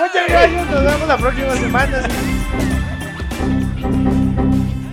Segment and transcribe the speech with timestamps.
[0.00, 2.02] Muchas gracias, nos vemos la próxima semana.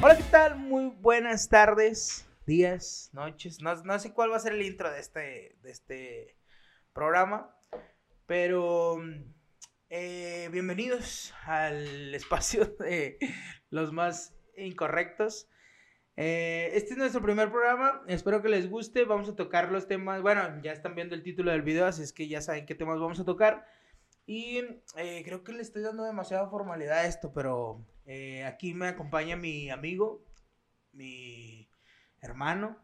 [0.02, 0.58] Hola, ¿qué tal?
[0.58, 3.62] Muy buenas tardes, días, noches.
[3.62, 6.38] No, no sé cuál va a ser el intro de este, de este
[6.92, 7.56] programa,
[8.26, 9.02] pero
[9.90, 13.18] eh, bienvenidos al espacio de
[13.70, 15.50] los más incorrectos.
[16.18, 20.22] Eh, este es nuestro primer programa, espero que les guste, vamos a tocar los temas,
[20.22, 23.00] bueno, ya están viendo el título del video, así es que ya saben qué temas
[23.00, 23.66] vamos a tocar.
[24.28, 24.58] Y
[24.98, 29.38] eh, creo que le estoy dando demasiada formalidad a esto, pero eh, aquí me acompaña
[29.38, 30.22] mi amigo,
[30.92, 31.70] mi
[32.20, 32.78] hermano,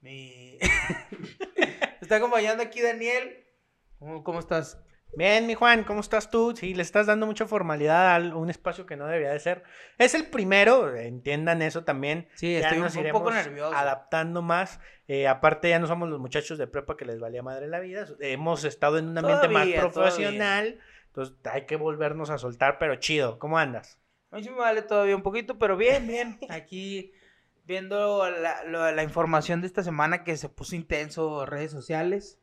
[0.00, 0.56] mi...
[1.56, 3.44] me está acompañando aquí Daniel.
[3.98, 4.78] ¿Cómo, cómo estás?
[5.16, 6.54] Bien, mi Juan, ¿cómo estás tú?
[6.54, 9.64] Sí, le estás dando mucha formalidad a un espacio que no debería de ser.
[9.96, 12.28] Es el primero, entiendan eso también.
[12.34, 13.74] Sí, Ya estoy nos un poco nervioso.
[13.74, 14.80] Adaptando más.
[15.08, 18.06] Eh, aparte, ya no somos los muchachos de prepa que les valía madre la vida.
[18.20, 20.78] Hemos estado en un ambiente Todavía, más profesional.
[21.06, 23.38] Entonces, hay que volvernos a soltar, pero chido.
[23.38, 23.98] ¿Cómo andas?
[24.30, 26.38] A mí sí me vale todavía un poquito, pero bien, bien.
[26.50, 27.12] Aquí
[27.64, 32.38] viendo la, información de esta semana que se puso intenso en redes sociales.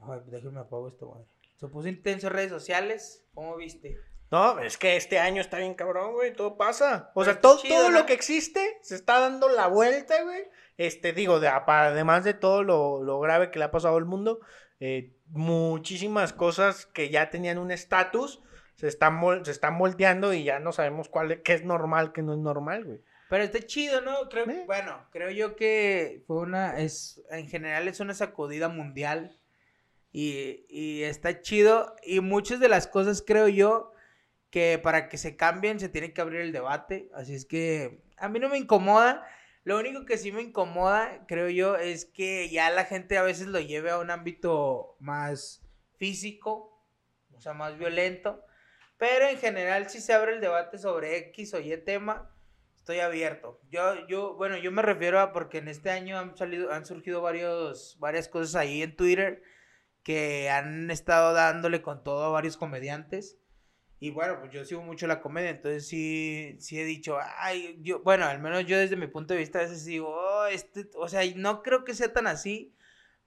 [0.00, 1.26] Ay, déjame apago esto, madre.
[1.60, 3.22] Se puso intenso en redes sociales.
[3.34, 3.98] ¿Cómo viste?
[4.30, 7.10] No, es que este año está bien cabrón, güey, todo pasa.
[7.14, 7.98] O Pero sea, todo, chido, todo ¿no?
[8.00, 10.44] lo que existe se está dando la vuelta, güey.
[10.78, 14.40] Este, digo, de, además de todo lo, lo grave que le ha pasado al mundo,
[14.78, 18.40] eh, muchísimas cosas que ya tenían un estatus
[18.76, 22.22] se están, se están volteando y ya no sabemos cuál es- qué es normal, qué
[22.22, 23.00] no es normal, güey.
[23.28, 24.28] Pero está chido, ¿no?
[24.30, 24.62] Creo, Eh.
[24.66, 29.38] Bueno, creo yo que fue una, es, en general es una sacudida mundial
[30.12, 31.96] y, y está chido.
[32.02, 33.92] Y muchas de las cosas creo yo
[34.50, 38.28] que para que se cambien se tiene que abrir el debate, así es que a
[38.28, 39.26] mí no me incomoda,
[39.62, 43.46] lo único que sí me incomoda, creo yo, es que ya la gente a veces
[43.46, 45.62] lo lleve a un ámbito más
[45.96, 46.84] físico,
[47.32, 48.44] o sea, más violento,
[48.98, 52.34] pero en general si se abre el debate sobre X o Y tema,
[52.74, 53.60] estoy abierto.
[53.70, 57.22] Yo, yo, bueno, yo me refiero a porque en este año han salido, han surgido
[57.22, 59.42] varios, varias cosas ahí en Twitter
[60.02, 63.38] que han estado dándole con todo a varios comediantes.
[64.02, 68.00] Y bueno, pues yo sigo mucho la comedia, entonces sí, sí he dicho, ay, yo,
[68.02, 71.06] bueno, al menos yo desde mi punto de vista a veces digo, oh, este, o
[71.06, 72.74] sea, no creo que sea tan así,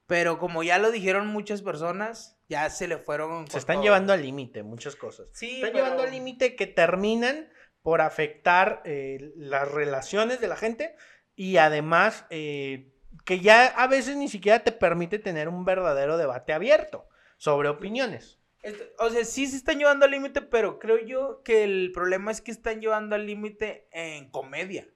[0.06, 3.46] pero como ya lo dijeron muchas personas, ya se le fueron.
[3.46, 3.84] Se están todo.
[3.84, 5.28] llevando al límite muchas cosas.
[5.32, 7.48] Sí, están pero- llevando al límite que terminan
[7.80, 10.96] por afectar eh, las relaciones de la gente
[11.36, 12.93] y además eh,
[13.24, 18.38] que ya a veces ni siquiera te permite tener un verdadero debate abierto sobre opiniones.
[18.98, 22.40] O sea, sí se están llevando al límite, pero creo yo que el problema es
[22.40, 24.88] que están llevando al límite en comedia.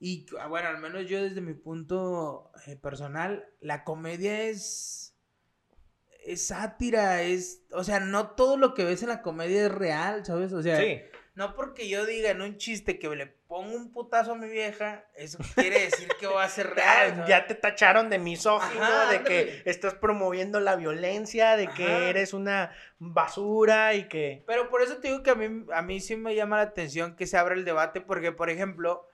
[0.00, 5.04] Y ah, bueno, al menos yo desde mi punto eh, personal, la comedia es
[6.24, 10.26] es sátira, es, o sea, no todo lo que ves en la comedia es real,
[10.26, 10.52] ¿sabes?
[10.52, 11.00] O sea, Sí.
[11.34, 15.06] no porque yo diga en un chiste que le pongo un putazo a mi vieja,
[15.14, 17.24] eso quiere decir que va a ser real.
[17.26, 22.34] Ya, te tacharon de misógino, Ajá, de que estás promoviendo la violencia, de que eres
[22.34, 24.44] una basura y que...
[24.46, 27.16] Pero por eso te digo que a mí, a mí sí me llama la atención
[27.16, 29.08] que se abra el debate, porque, por ejemplo,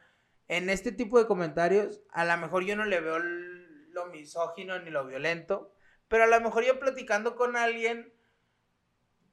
[0.48, 4.90] en este tipo de comentarios, a lo mejor yo no le veo lo misógino ni
[4.90, 5.72] lo violento,
[6.08, 8.12] pero a lo mejor yo platicando con alguien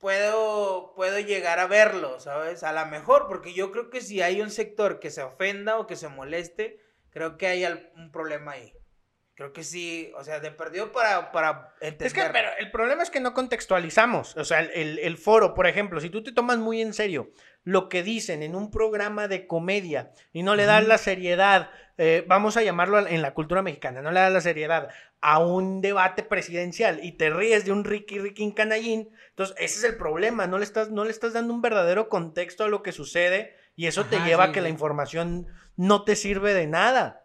[0.02, 2.64] puedo, puedo llegar a verlo, ¿sabes?
[2.64, 5.88] A lo mejor, porque yo creo que si hay un sector que se ofenda o
[5.88, 6.80] que se moleste,
[7.12, 8.74] creo que hay un problema ahí.
[9.42, 12.06] Creo que sí, o sea, de perdido para, para entender.
[12.06, 14.38] Es que, pero el problema es que no contextualizamos.
[14.38, 17.32] O sea, el, el- foro, por ejemplo, si tú te tomas muy en serio
[17.64, 22.24] lo que dicen en un programa de comedia y no le das la seriedad, eh,
[22.28, 24.90] vamos a llamarlo en la cultura mexicana, no le das la seriedad
[25.22, 29.84] a un debate presidencial y te ríes de un Ricky Ricky Canallín, entonces ese es
[29.86, 32.92] el problema, no le estás, no le estás dando un verdadero contexto a lo que
[32.92, 35.48] sucede y eso te lleva sí, a que la información
[35.78, 37.18] no te sirve de nada.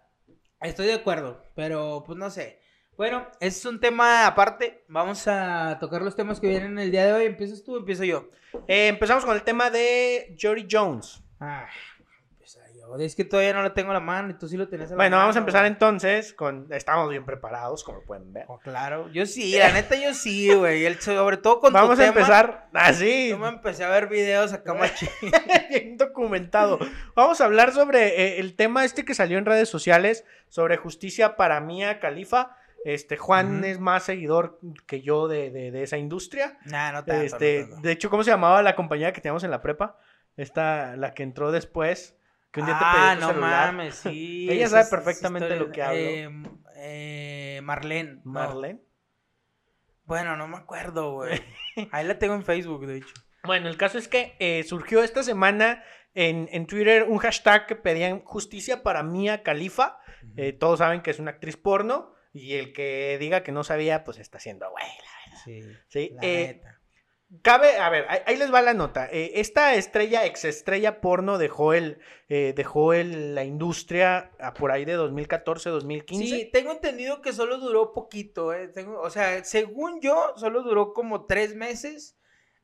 [0.61, 2.61] Estoy de acuerdo, pero pues no sé.
[2.97, 4.85] Bueno, es un tema aparte.
[4.89, 7.25] Vamos a tocar los temas que vienen el día de hoy.
[7.27, 8.31] ¿Empiezas tú empiezo yo?
[8.67, 11.23] Eh, empezamos con el tema de Jory Jones.
[11.39, 11.69] Empieza
[12.87, 12.97] yo.
[13.05, 14.91] Es que todavía no lo tengo a la mano y tú sí lo tenés a
[14.93, 16.67] la Bueno, vamos a mano, empezar entonces con...
[16.73, 18.45] Estamos bien preparados, como pueden ver.
[18.49, 20.85] Oh, claro, yo sí, la neta yo sí, güey.
[20.85, 24.09] El- Sobre todo con tu Vamos a tema, empezar así, Yo me empecé a ver
[24.09, 25.09] videos acá machín.
[25.71, 26.79] bien documentado.
[27.15, 31.37] Vamos a hablar sobre eh, el tema este que salió en redes sociales, sobre justicia
[31.37, 32.57] para Mía Califa.
[32.85, 36.57] Este, Juan es más seguidor que yo de, de- de esa industria.
[36.67, 39.51] Nah, no tanto, Este, no de hecho, ¿cómo se llamaba la compañía que teníamos en
[39.51, 39.99] la prepa?
[40.37, 42.15] Esta, la que entró después,
[42.57, 43.73] que un día te ah, no celular.
[43.73, 44.49] mames, sí.
[44.51, 45.99] Ella sabe perfectamente historia- lo que hablo.
[45.99, 46.31] Eh,
[46.77, 48.15] eh, Marlene.
[48.25, 48.33] no.
[48.33, 48.81] Marlene.
[50.05, 51.41] Bueno, no me acuerdo, güey.
[51.93, 53.15] Ahí la tengo en Facebook, de hecho.
[53.45, 57.77] Bueno, el caso es que eh, surgió esta semana en, en, Twitter un hashtag que
[57.77, 59.99] pedían justicia para Mia Khalifa.
[60.37, 62.15] Eh, todos saben que es una actriz porno.
[62.33, 65.43] Y el que diga que no sabía, pues está haciendo güey, la verdad.
[65.45, 65.77] Sí.
[65.89, 66.11] ¿Sí?
[66.15, 66.63] La eh,
[67.43, 69.09] Cabe, a ver, ahí, les va la nota.
[69.11, 71.99] Eh, esta estrella, ex estrella porno, dejó el,
[72.29, 76.27] eh, dejó el, la industria por ahí de 2014, 2015.
[76.27, 78.69] Sí, tengo entendido que solo duró poquito, eh.
[78.69, 82.17] Tengo, o sea, según yo, solo duró como tres meses.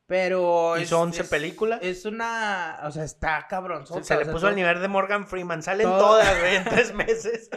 [0.07, 0.79] Pero.
[0.79, 1.81] Hizo 11 películas.
[1.83, 2.81] Es una.
[2.85, 3.87] O sea, está cabrón.
[3.87, 5.63] Se, le puso al nivel de Morgan Freeman.
[5.63, 7.49] Salen todas, güey, en tres meses.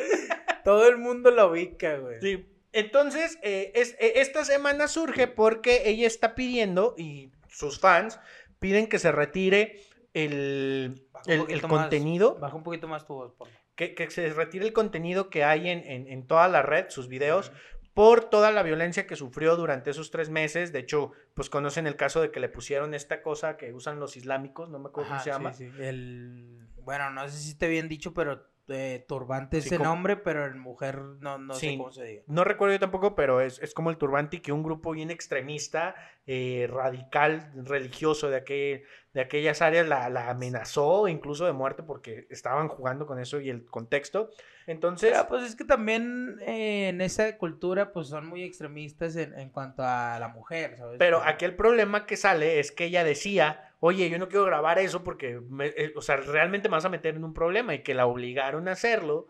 [0.64, 2.22] todo el mundo la ubica, güey.
[2.22, 2.55] Sí.
[2.76, 8.20] Entonces, eh, es, eh, esta semana surge porque ella está pidiendo, y sus fans
[8.60, 9.80] piden que se retire
[10.14, 12.36] el, el, contenido.
[12.36, 15.70] baja un poquito más tu voz, por que, que, se retire el contenido que hay
[15.70, 17.54] en, en, en toda la red, sus videos,
[17.94, 20.74] por toda la violencia que sufrió durante esos tres meses.
[20.74, 24.18] De hecho, pues conocen el caso de que le pusieron esta cosa que usan los
[24.18, 25.54] islámicos, no me acuerdo cómo se llama.
[25.54, 25.72] Sí.
[25.80, 26.68] El...
[26.84, 31.00] Bueno, no sé si esté bien dicho, pero eh, turbante ese nombre, pero en mujer
[31.20, 32.24] no, no sé cómo se diga.
[32.28, 35.96] No recuerdo yo tampoco, pero es, es como el turbante que un grupo bien extremista,
[36.26, 38.84] eh, radical, religioso de, aquel,
[39.14, 43.50] de aquellas áreas la, la, amenazó incluso de muerte porque estaban jugando con eso y
[43.50, 44.30] el contexto.
[44.66, 45.16] Entonces...
[45.30, 49.84] pues es que también eh, en esa cultura pues son muy extremistas en, en cuanto
[49.84, 50.98] a la mujer, ¿sabes?
[50.98, 54.80] Pero aquí el problema que sale es que ella decía oye, yo no quiero grabar
[54.80, 57.94] eso porque, eh, o sea, realmente me vas a meter en un problema y que
[57.94, 59.28] la obligaron a hacerlo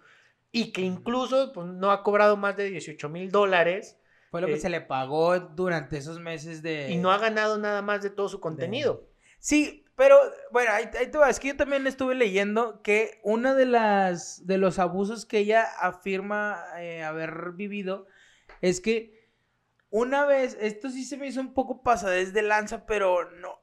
[0.52, 4.00] y que incluso pues, no ha cobrado más de 18 mil dólares.
[4.32, 6.90] Fue lo que eh, se le pagó durante esos meses de...
[6.90, 9.10] Y no ha ganado nada más de todo su contenido.
[9.40, 10.18] Sí, pero
[10.52, 11.30] bueno, ahí, ahí te va.
[11.30, 15.66] Es que yo también estuve leyendo que uno de las de los abusos que ella
[15.80, 18.08] afirma eh, haber vivido
[18.62, 19.30] es que
[19.90, 23.60] una vez, esto sí se me hizo un poco pasadez de lanza, pero no,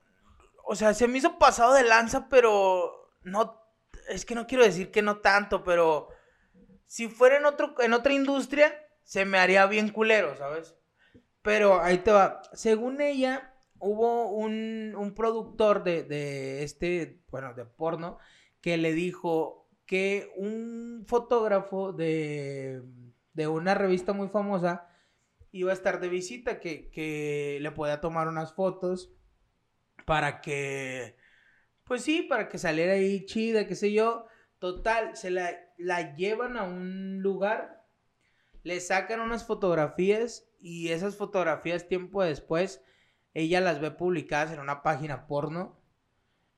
[0.73, 3.61] o sea, se me hizo pasado de lanza, pero no,
[4.09, 6.09] es que no quiero decir que no tanto, pero
[6.87, 10.75] si fuera en, otro, en otra industria, se me haría bien culero, ¿sabes?
[11.43, 12.41] Pero ahí te va.
[12.55, 18.17] Según ella, hubo un, un productor de, de, este, bueno, de porno,
[18.63, 22.81] que le dijo que un fotógrafo de,
[23.35, 24.89] de una revista muy famosa
[25.51, 29.13] iba a estar de visita, que, que le podía tomar unas fotos
[30.05, 31.17] para que,
[31.85, 34.27] pues sí, para que saliera ahí chida, qué sé yo.
[34.59, 37.85] Total, se la, la llevan a un lugar,
[38.63, 42.83] le sacan unas fotografías y esas fotografías tiempo después,
[43.35, 45.81] ella las ve publicadas en una página porno.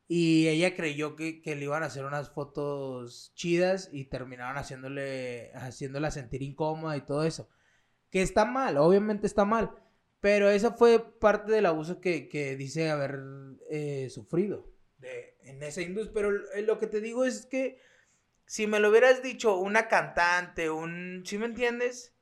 [0.06, 5.50] Y ella creyó que, que, le iban a hacer unas fotos chidas y terminaron haciéndole,
[5.54, 7.48] haciéndola sentir incómoda y todo eso.
[8.10, 9.70] Que está mal, obviamente está mal.
[10.24, 13.20] Pero esa fue parte del abuso que, que dice haber
[13.68, 16.14] eh, sufrido de, en esa industria.
[16.14, 17.78] Pero eh, lo que te digo es que
[18.46, 21.24] si me lo hubieras dicho una cantante, un...
[21.26, 22.14] ¿Sí me entiendes?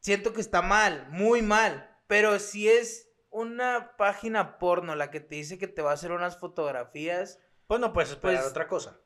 [0.00, 1.96] Siento que está mal, muy mal.
[2.08, 6.10] Pero si es una página porno la que te dice que te va a hacer
[6.10, 7.38] unas fotografías...
[7.68, 9.00] Pues no puedes esperar pues otra cosa.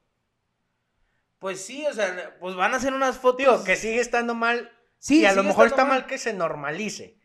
[1.38, 3.40] Pues sí, o sea, pues van a hacer unas fotos...
[3.40, 4.72] Digo, que sigue estando mal.
[4.96, 7.18] Sí, y a lo mejor está mal que se normalice.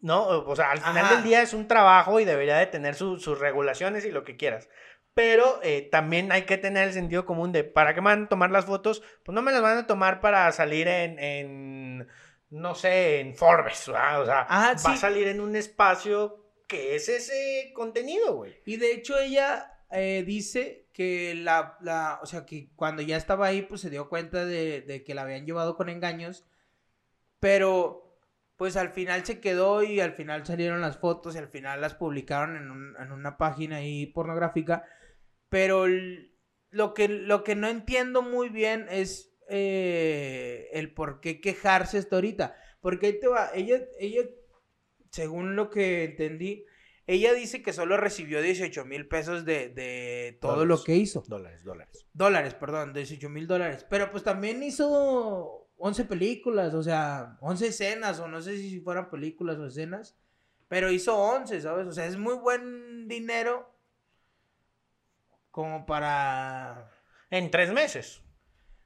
[0.00, 0.26] ¿No?
[0.26, 4.04] O sea, al final del día es un trabajo y debería de tener sus regulaciones
[4.04, 4.68] y lo que quieras.
[5.14, 8.28] Pero eh, también hay que tener el sentido común de, ¿para qué me van a
[8.28, 9.02] tomar las fotos?
[9.24, 12.08] Pues no me las van a tomar para salir en, en
[12.50, 17.72] no sé, en Forbes, O sea, va a salir en un espacio que es ese
[17.74, 18.60] contenido, güey.
[18.66, 23.46] Y de hecho ella eh, dice que la, la, o sea, que cuando ya estaba
[23.46, 26.44] ahí, pues se dio cuenta de, de que la habían llevado con engaños,
[27.40, 28.05] pero
[28.56, 31.94] pues al final se quedó y al final salieron las fotos y al final las
[31.94, 34.84] publicaron en, una página ahí pornográfica.
[35.48, 35.86] Pero
[36.70, 42.16] lo, que, lo que no entiendo muy bien es eh, el por qué quejarse hasta
[42.16, 42.56] ahorita.
[42.80, 44.22] Porque ahí te va, ella, ella,
[45.10, 46.64] según lo que entendí,
[47.06, 51.22] ella dice que solo recibió 18 mil pesos de, todo lo que hizo.
[51.28, 52.06] Dólares, dólares.
[52.12, 53.86] Dólares, perdón, 18 mil dólares.
[53.88, 59.10] Pero pues también hizo 11 películas, o sea, 11 escenas, o no sé si fueran
[59.10, 60.16] películas o escenas,
[60.68, 61.86] pero hizo 11, ¿sabes?
[61.86, 63.72] O sea, es muy buen dinero
[65.50, 66.90] como para...
[67.30, 68.22] En tres meses.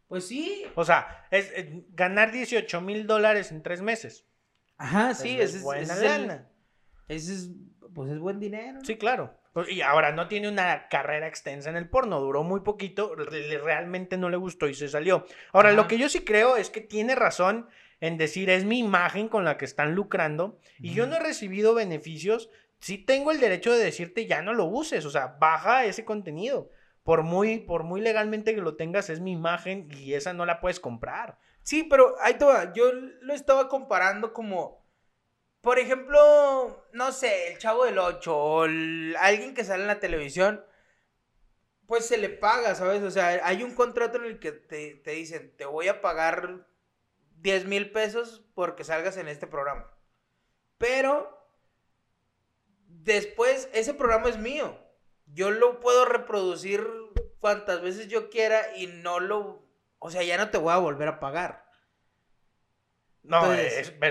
[0.08, 0.64] Pues sí.
[0.74, 1.52] O sea, es,
[1.90, 4.26] ganar 18 mil dólares en tres meses.
[4.76, 6.48] Ajá, sí, es, es buena lana.
[7.06, 7.50] Ese es,
[7.94, 8.80] pues es buen dinero.
[8.82, 9.39] Sí, claro.
[9.52, 14.16] Pues, y ahora no tiene una carrera extensa en el porno, duró muy poquito, realmente
[14.16, 15.26] no le gustó y se salió.
[15.52, 17.68] Ahora, lo que yo sí creo es que tiene razón
[18.00, 21.74] en decir es mi imagen con la que están lucrando y yo no he recibido
[21.74, 22.48] beneficios
[22.80, 26.70] sí tengo el derecho de decirte ya no lo uses, o sea, baja ese contenido.
[27.02, 30.60] Por muy, por muy legalmente que lo tengas, es mi imagen y esa no la
[30.60, 31.38] puedes comprar.
[31.62, 34.79] Sí, pero ahí te va, yo lo estaba comparando como,
[35.60, 38.62] por ejemplo, no sé, el Chavo del 8 o
[39.18, 40.64] alguien que sale en la televisión,
[41.86, 43.02] pues se le paga, ¿sabes?
[43.02, 46.66] O sea, hay un contrato en el que te, te dicen, te voy a pagar
[47.36, 49.90] 10 mil pesos porque salgas en este programa.
[50.78, 51.46] Pero
[52.86, 54.78] después ese programa es mío.
[55.26, 56.86] Yo lo puedo reproducir
[57.38, 59.68] cuantas veces yo quiera y no lo...
[59.98, 61.69] O sea, ya no te voy a volver a pagar.
[63.22, 63.42] No,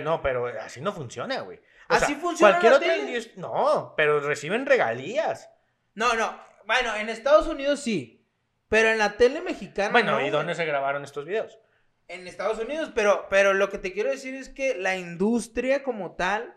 [0.02, 1.60] no pero así no funciona, güey.
[1.88, 2.60] así funciona.
[2.60, 5.50] Cualquier otra No, pero reciben regalías.
[5.96, 6.40] No, no.
[6.66, 8.28] Bueno, en Estados Unidos sí.
[8.68, 9.90] Pero en la tele mexicana.
[9.92, 11.60] Bueno, ¿y dónde se grabaron estos videos?
[12.08, 16.16] En Estados Unidos, pero, pero lo que te quiero decir es que la industria como
[16.16, 16.56] tal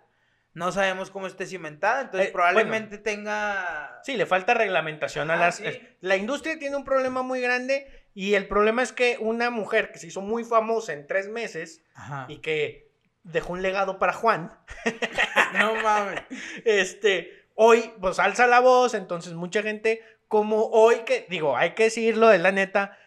[0.54, 4.00] no sabemos cómo esté cimentada, entonces eh, probablemente tenga...
[4.02, 5.62] Sí, le falta reglamentación a las...
[6.00, 9.98] La industria tiene un problema muy grande y el problema es que una mujer que
[9.98, 11.82] se hizo muy famosa en tres meses
[12.28, 12.90] y que
[13.22, 14.52] dejó un legado para Juan.
[15.58, 16.22] no mames.
[16.64, 21.84] Este, hoy pues alza la voz, entonces mucha gente como hoy que, digo, hay que
[21.84, 22.98] decirlo de la neta,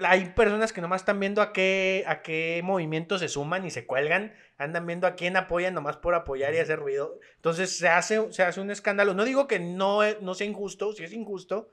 [0.00, 3.86] hay personas que nomás están viendo a qué, a qué movimientos se suman y se
[3.86, 7.18] cuelgan, andan viendo a quién apoyan nomás por apoyar y hacer ruido.
[7.36, 9.14] Entonces se hace, se hace un escándalo.
[9.14, 11.70] No digo que no, no sea injusto, si es injusto,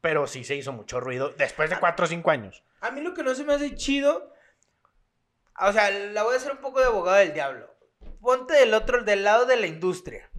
[0.00, 2.62] pero sí se hizo mucho ruido después de ah, cuatro o cinco años.
[2.80, 4.32] A mí lo que no se me hace chido,
[5.60, 7.74] o sea, la voy a hacer un poco de abogado del diablo.
[8.20, 10.30] Ponte del otro, del lado de la industria.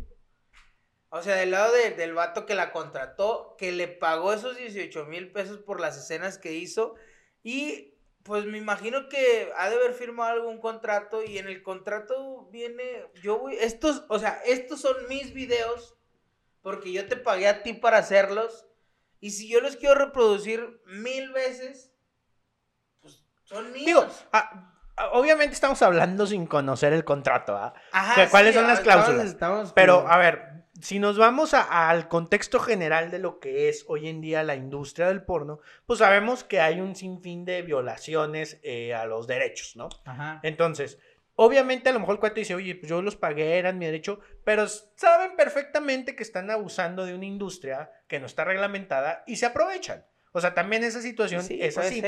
[1.10, 5.32] O sea, del lado del vato que la contrató, que le pagó esos 18 mil
[5.32, 6.96] pesos por las escenas que hizo
[7.42, 12.48] y pues me imagino que ha de haber firmado algún contrato y en el contrato
[12.52, 15.96] viene, yo voy, estos, o sea, estos son mis videos
[16.62, 18.68] porque yo te pagué a ti para hacerlos
[19.20, 21.94] y si yo los quiero reproducir mil veces,
[23.02, 23.86] pues son míos.
[23.86, 24.76] Digo, ah,
[25.14, 27.74] obviamente estamos hablando sin conocer el contrato, ¿ah?
[28.32, 29.36] ¿Cuáles son las cláusulas?
[29.74, 34.22] Pero, a ver, si nos vamos al contexto general de lo que es hoy en
[34.22, 39.06] día la industria del porno, pues sabemos que hay un sinfín de violaciones eh, a
[39.06, 39.90] los derechos, ¿no?
[40.06, 40.40] Ajá.
[40.44, 41.00] Entonces,
[41.42, 44.20] obviamente a lo mejor el cuate dice, oye, pues yo los pagué, eran mi derecho,
[44.44, 49.46] pero saben perfectamente que están abusando de una industria que no está reglamentada y se
[49.46, 50.06] aprovechan.
[50.34, 52.04] O sea, también esa situación es así.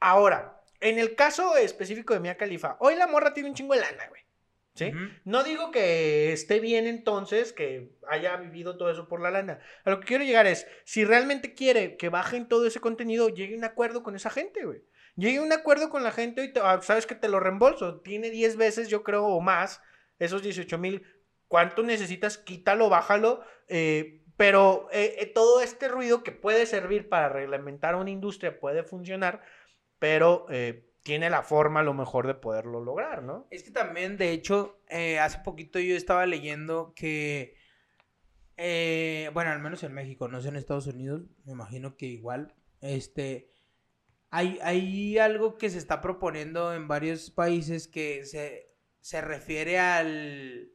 [0.00, 3.82] Ahora, en el caso específico de Mia Califa, hoy la morra tiene un chingo de
[3.82, 4.22] lana, güey.
[4.74, 4.90] ¿Sí?
[5.24, 9.60] No digo que esté bien entonces que haya vivido todo eso por la lana.
[9.84, 13.54] A lo que quiero llegar es, si realmente quiere que bajen todo ese contenido, llegue
[13.54, 14.82] a un acuerdo con esa gente, güey.
[15.16, 18.00] Llegue a un acuerdo con la gente y ah, sabes que te lo reembolso.
[18.00, 19.82] Tiene 10 veces, yo creo, o más,
[20.18, 21.06] esos 18 mil.
[21.48, 22.38] ¿Cuánto necesitas?
[22.38, 23.44] Quítalo, bájalo.
[23.68, 28.82] Eh, pero eh, eh, todo este ruido que puede servir para reglamentar una industria puede
[28.84, 29.42] funcionar,
[29.98, 30.46] pero
[31.02, 33.46] tiene la forma a lo mejor de poderlo lograr, ¿no?
[33.50, 34.80] Es que también, de hecho,
[35.20, 37.54] hace poquito yo estaba leyendo que,
[39.32, 43.51] bueno, al menos en México, no sé en Estados Unidos, me imagino que igual, este,
[44.32, 50.72] hay, hay algo que se está proponiendo en varios países que se, se refiere al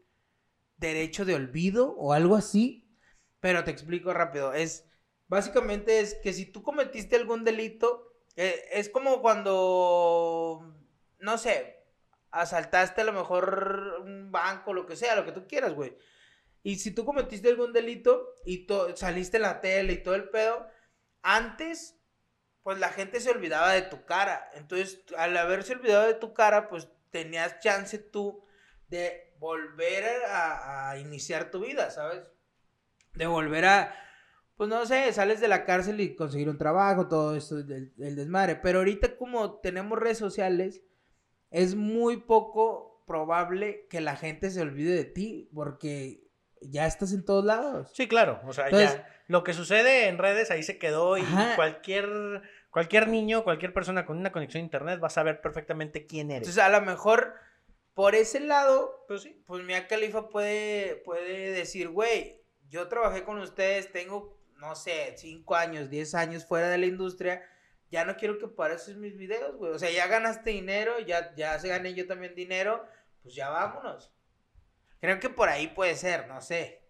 [0.78, 2.88] derecho de olvido o algo así,
[3.40, 4.86] pero te explico rápido, es,
[5.28, 10.76] básicamente es que si tú cometiste algún delito, eh, es como cuando,
[11.18, 11.84] no sé,
[12.30, 15.98] asaltaste a lo mejor un banco, lo que sea, lo que tú quieras, güey.
[16.62, 20.68] Y si tú cometiste algún delito y saliste en la tele y todo el pedo,
[21.24, 21.97] antes,
[22.68, 24.50] pues la gente se olvidaba de tu cara.
[24.54, 28.44] Entonces, al haberse olvidado de tu cara, pues tenías chance tú
[28.90, 32.30] de volver a iniciar tu vida, ¿sabes?
[33.14, 33.96] De volver a,
[34.58, 38.58] pues no sé, sales de la cárcel y conseguir un trabajo, todo eso del, desmadre.
[38.58, 40.82] Pero ahorita como tenemos redes sociales,
[41.52, 46.28] es muy poco probable que la gente se olvide de ti porque
[46.60, 47.92] ya estás en todos lados.
[47.94, 51.24] Sí, claro, o sea, ya lo que sucede en redes ahí se quedó y
[51.56, 56.32] cualquier cualquier niño, cualquier persona con una conexión a internet va a saber perfectamente quién
[56.32, 56.48] eres.
[56.48, 57.34] Entonces, a lo mejor
[57.94, 63.40] por ese lado, pues sí, pues Mia Califa puede puede decir, güey, yo trabajé con
[63.40, 67.44] ustedes, tengo no sé, 5 años, 10 años fuera de la industria,
[67.90, 69.72] ya no quiero que pareces mis videos, güey.
[69.72, 72.86] O sea, ya ganaste dinero, ya, ya se gané yo también dinero,
[73.22, 74.14] pues ya vámonos.
[75.00, 76.84] Creo que por ahí puede ser, no sé.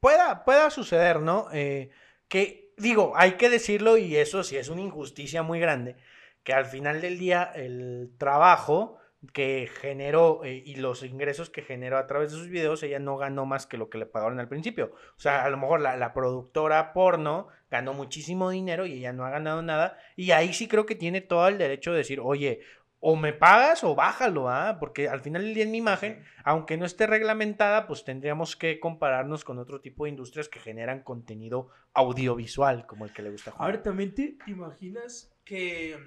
[0.00, 1.48] Pueda, pueda suceder, ¿no?
[1.52, 1.90] Eh,
[2.28, 5.96] que, digo, hay que decirlo y eso sí es una injusticia muy grande,
[6.44, 8.98] que al final del día el trabajo
[9.32, 13.16] que generó eh, y los ingresos que generó a través de sus videos, ella no
[13.16, 14.92] ganó más que lo que le pagaron al principio.
[15.16, 19.24] O sea, a lo mejor la, la productora porno ganó muchísimo dinero y ella no
[19.24, 19.96] ha ganado nada.
[20.16, 22.60] Y ahí sí creo que tiene todo el derecho de decir, oye,
[23.04, 24.76] o me pagas o bájalo, ¿ah?
[24.78, 28.78] Porque al final del día en mi imagen, aunque no esté reglamentada, pues tendríamos que
[28.78, 33.50] compararnos con otro tipo de industrias que generan contenido audiovisual, como el que le gusta
[33.50, 33.66] jugar.
[33.66, 35.98] Ahora, ¿también te imaginas que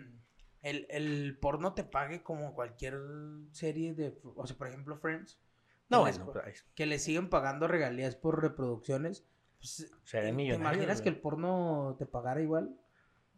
[0.62, 2.98] el, el porno te pague como cualquier
[3.52, 4.18] serie de...
[4.36, 5.38] O sea, por ejemplo, Friends?
[5.90, 9.28] No, bueno, ahí- que le siguen pagando regalías por reproducciones.
[9.60, 12.74] Pues, Seré ¿Te imaginas que el porno te pagara igual?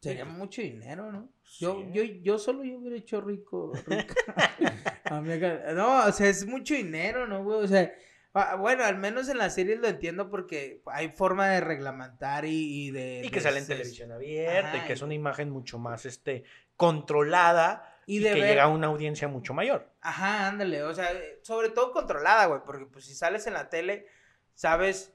[0.01, 1.29] Sería mucho dinero, ¿no?
[1.59, 1.91] Yo, sí.
[1.93, 3.71] yo, yo solo yo hubiera hecho rico.
[5.75, 7.63] no, o sea, es mucho dinero, ¿no, güey?
[7.63, 7.91] O sea,
[8.33, 12.87] ah, bueno, al menos en las series lo entiendo porque hay forma de reglamentar y,
[12.87, 13.21] y de...
[13.25, 16.43] Y que de- sale en televisión abierta y que es una imagen mucho más este,
[16.75, 19.89] controlada Y y, de que ver- llega a una audiencia mucho mayor.
[20.01, 21.09] Ajá, ándale, o sea,
[21.41, 24.05] sobre todo controlada, güey, porque pues si sales en la tele,
[24.53, 25.13] sabes,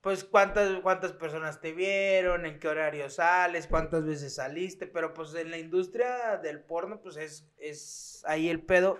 [0.00, 5.34] pues cuántas, cuántas personas te vieron, en qué horario sales, cuántas veces saliste, pero pues
[5.34, 8.98] en la industria del porno, pues es, es ahí el pedo,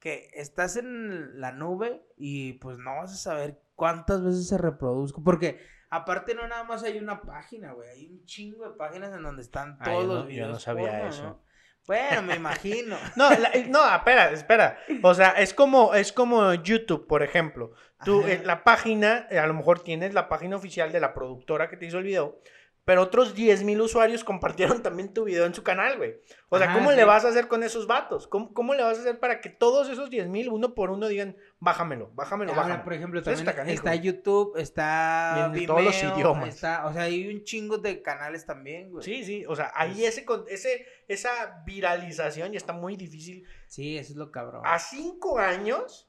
[0.00, 5.20] que estás en la nube y pues no vas a saber cuántas veces se reproduzca,
[5.24, 5.58] porque
[5.90, 9.42] aparte no nada más hay una página, güey, hay un chingo de páginas en donde
[9.42, 11.22] están Ah, todos yo no- los yo no sabía porno, eso.
[11.22, 11.45] ¿no?
[11.86, 12.96] Bueno, me imagino.
[13.16, 14.78] No, la- eh, no, espera, espera.
[15.02, 17.72] O sea, es como, es como YouTube, por ejemplo.
[18.04, 21.68] Tú, eh, la página, eh, a lo mejor tienes la página oficial de la productora
[21.68, 22.40] que te hizo el video,
[22.86, 26.20] pero otros 10 mil usuarios compartieron también tu video en su canal, güey.
[26.48, 26.96] O sea, Ajá, ¿cómo sí.
[26.96, 28.28] le vas a hacer con esos vatos?
[28.28, 31.08] ¿Cómo, cómo le vas a hacer para que todos esos 10 mil, uno por uno,
[31.08, 32.84] digan, bájamelo, bájamelo, Ahora, bájamelo?
[32.84, 33.94] por ejemplo, también está.
[33.96, 36.48] YouTube, está en todos los Vimeo, idiomas.
[36.54, 39.04] está- o sea, hay un chingo de canales también, güey.
[39.04, 43.44] Sí, sí, o sea, ahí ese, ese, esa viralización ya está muy difícil.
[43.66, 44.62] Sí, eso es lo cabrón.
[44.64, 46.08] A cinco años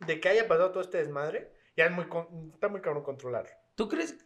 [0.00, 2.04] de que haya pasado todo este desmadre, ya es muy,
[2.52, 3.46] está muy cabrón controlar.
[3.74, 4.18] ¿Tú crees?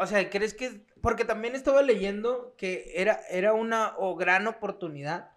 [0.00, 5.30] O sea, ¿crees que porque también estaba leyendo que era era una o gran oportunidad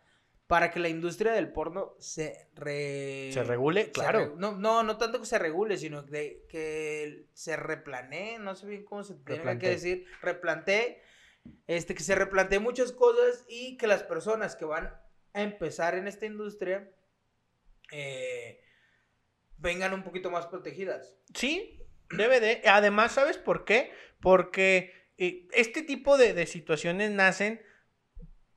[0.47, 3.85] para que la industria del porno se re- ¿Se regule?
[3.85, 4.19] se Claro.
[4.19, 8.67] re- no, no, no tanto que se regule, sino de, que se replanee, no sé
[8.67, 11.01] bien cómo se tiene que decir, replantee,
[11.67, 14.93] este, que se replantee muchas cosas y que las personas que van
[15.33, 16.89] a empezar en esta industria
[17.91, 18.59] eh,
[19.57, 21.15] vengan un poquito más protegidas.
[21.33, 22.61] Sí, de.
[22.65, 23.91] Además, ¿sabes por qué?
[24.21, 27.61] Porque eh, este tipo de, de situaciones nacen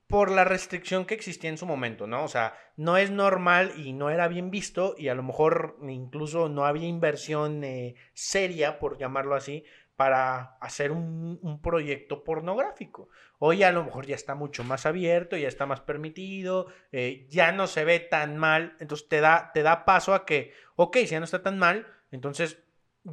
[0.06, 2.22] por la restricción que existía en su momento, ¿no?
[2.22, 6.48] O sea, no es normal y no era bien visto y a lo mejor incluso
[6.48, 9.64] no había inversión eh, seria, por llamarlo así,
[9.96, 13.08] para hacer un, un proyecto pornográfico.
[13.38, 17.52] Hoy a lo mejor ya está mucho más abierto, ya está más permitido, eh, ya
[17.52, 21.06] no se ve tan mal, entonces te da, te da paso a que, ok, si
[21.06, 22.62] ya no está tan mal, entonces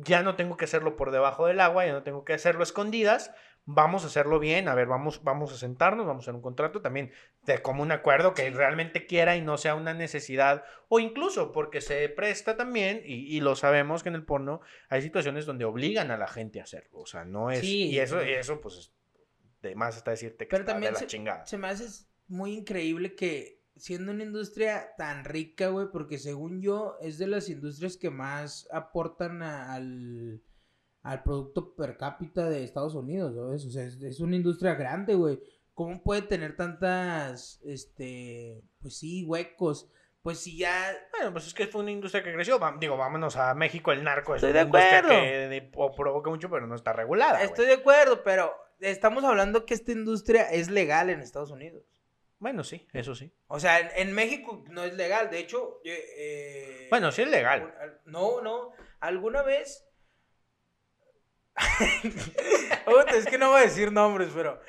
[0.01, 2.63] ya no tengo que hacerlo por debajo del agua, ya no tengo que hacerlo a
[2.63, 3.31] escondidas,
[3.65, 6.81] vamos a hacerlo bien, a ver, vamos, vamos a sentarnos, vamos a hacer un contrato
[6.81, 7.11] también
[7.43, 12.09] de común acuerdo que realmente quiera y no sea una necesidad, o incluso porque se
[12.09, 16.17] presta también, y, y lo sabemos que en el porno hay situaciones donde obligan a
[16.17, 18.27] la gente a hacerlo, o sea, no es, Sí, y eso, sí.
[18.29, 18.93] y eso pues es
[19.61, 21.45] de más hasta decirte que Pero está también de la se, chingada.
[21.45, 26.97] se me hace muy increíble que siendo una industria tan rica, güey, porque según yo
[27.01, 30.41] es de las industrias que más aportan a- al,
[31.01, 33.65] al producto per cápita de Estados Unidos, ¿sabes?
[33.65, 35.39] O sea, es, es una industria grande, güey.
[35.73, 39.89] ¿Cómo puede tener tantas, este, pues sí, huecos?
[40.21, 40.95] Pues si ya...
[41.11, 42.59] Bueno, pues es que fue una industria que creció.
[42.59, 45.21] Va- digo, vámonos a México, el narco es Estoy una de industria acuerdo.
[45.21, 47.33] que de- o provoca mucho, pero no está regulada.
[47.39, 47.45] güey.
[47.45, 51.83] Estoy de acuerdo, pero estamos hablando que esta industria es legal en Estados Unidos.
[52.43, 53.33] Bueno, sí, eso sí.
[53.47, 55.29] O sea, en, en México no es legal.
[55.29, 57.73] De hecho, eh, Bueno, sí es legal.
[57.79, 58.71] al- No, no.
[58.99, 59.85] ¿Alguna vez?
[63.15, 64.59] Es que no voy a decir nombres, pero...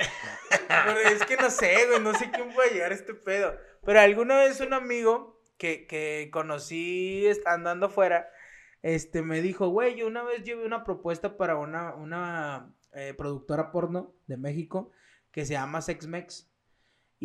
[0.68, 2.00] pero es que no sé, güey.
[2.00, 3.58] No sé quién puede llegar a este pedo.
[3.84, 8.30] Pero alguna vez un amigo que, que conocí andando afuera,
[8.82, 13.72] este, me dijo, güey, yo una vez llevé una propuesta para una, una eh, productora
[13.72, 14.92] porno de México
[15.32, 16.50] que se llama Sexmex.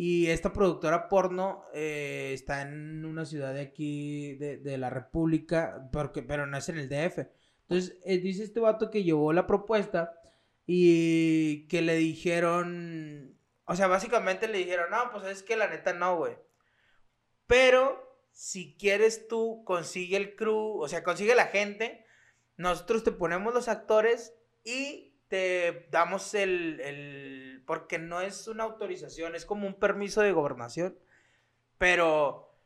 [0.02, 5.90] Y esta productora porno eh, está en una ciudad de aquí, de, de la República,
[5.92, 7.18] porque, pero no es en el DF.
[7.68, 10.14] Entonces, eh, dice este vato que llevó la propuesta
[10.64, 15.92] y que le dijeron, o sea, básicamente le dijeron, no, pues es que la neta
[15.92, 16.38] no, güey.
[17.46, 22.06] Pero si quieres tú, consigue el crew, o sea, consigue la gente,
[22.56, 24.32] nosotros te ponemos los actores
[24.64, 30.32] y te damos el, el, porque no es una autorización, es como un permiso de
[30.32, 30.98] gobernación,
[31.78, 32.58] pero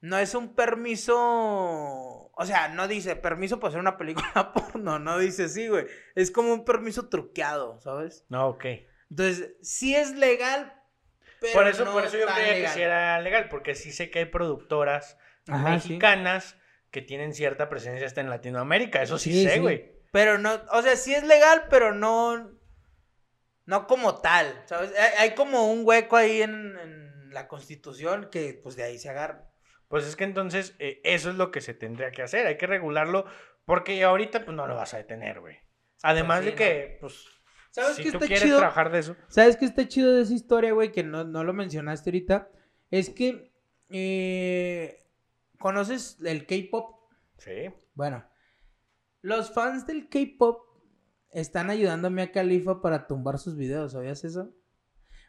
[0.00, 5.18] no es un permiso, o sea, no dice permiso para hacer una película porno, no
[5.18, 5.86] dice sí, güey.
[6.14, 8.24] Es como un permiso truqueado, ¿sabes?
[8.28, 8.66] No, ok.
[9.10, 10.72] Entonces, sí es legal,
[11.40, 12.62] pero por eso, no por eso yo creía legal.
[12.62, 15.88] que sí era legal, porque sí sé que hay productoras Ajá, sí.
[15.90, 16.56] mexicanas
[16.90, 19.02] que tienen cierta presencia hasta en Latinoamérica.
[19.02, 19.92] Eso sí, Sí, sé, sí.
[20.12, 22.52] Pero no, o sea, sí es legal, pero no,
[23.64, 24.92] no como tal, ¿sabes?
[24.96, 29.08] Hay, hay como un hueco ahí en, en la constitución que pues de ahí se
[29.08, 29.50] agarra.
[29.88, 32.46] Pues es que entonces eh, eso es lo que se tendría que hacer.
[32.46, 33.26] Hay que regularlo
[33.64, 35.58] porque ahorita pues no lo vas a detener, güey.
[36.02, 37.26] Además sí, de que, pues,
[37.70, 38.58] ¿Sabes si qué tú está quieres chido?
[38.58, 39.16] trabajar de eso.
[39.28, 40.92] ¿Sabes qué está chido de esa historia, güey?
[40.92, 42.50] Que no, no lo mencionaste ahorita.
[42.90, 43.52] Es que,
[43.88, 45.06] eh,
[45.58, 47.10] ¿conoces el K-pop?
[47.38, 47.70] Sí.
[47.94, 48.26] Bueno,
[49.22, 50.66] los fans del K-pop
[51.30, 54.52] están ayudando a Mia Khalifa para tumbar sus videos, ¿sabías eso?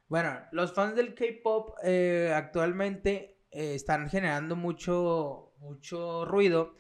[0.10, 6.78] Bueno, los fans del K-pop eh, actualmente eh, están generando mucho, mucho ruido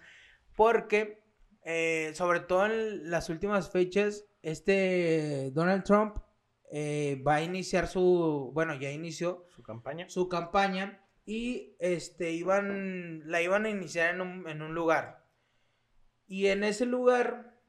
[0.56, 1.23] porque,
[1.63, 6.17] eh, sobre todo en las últimas fechas, este Donald Trump
[6.71, 10.10] eh, va a iniciar su, bueno, ya inició Su campaña.
[10.10, 15.23] su campaña y este iban la iban a iniciar en un, en un lugar
[16.34, 17.60] y en ese lugar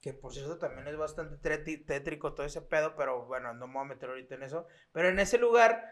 [0.00, 3.82] que por cierto también es bastante tétrico todo ese pedo pero bueno no me voy
[3.82, 5.84] a meter ahorita en eso pero en ese lugar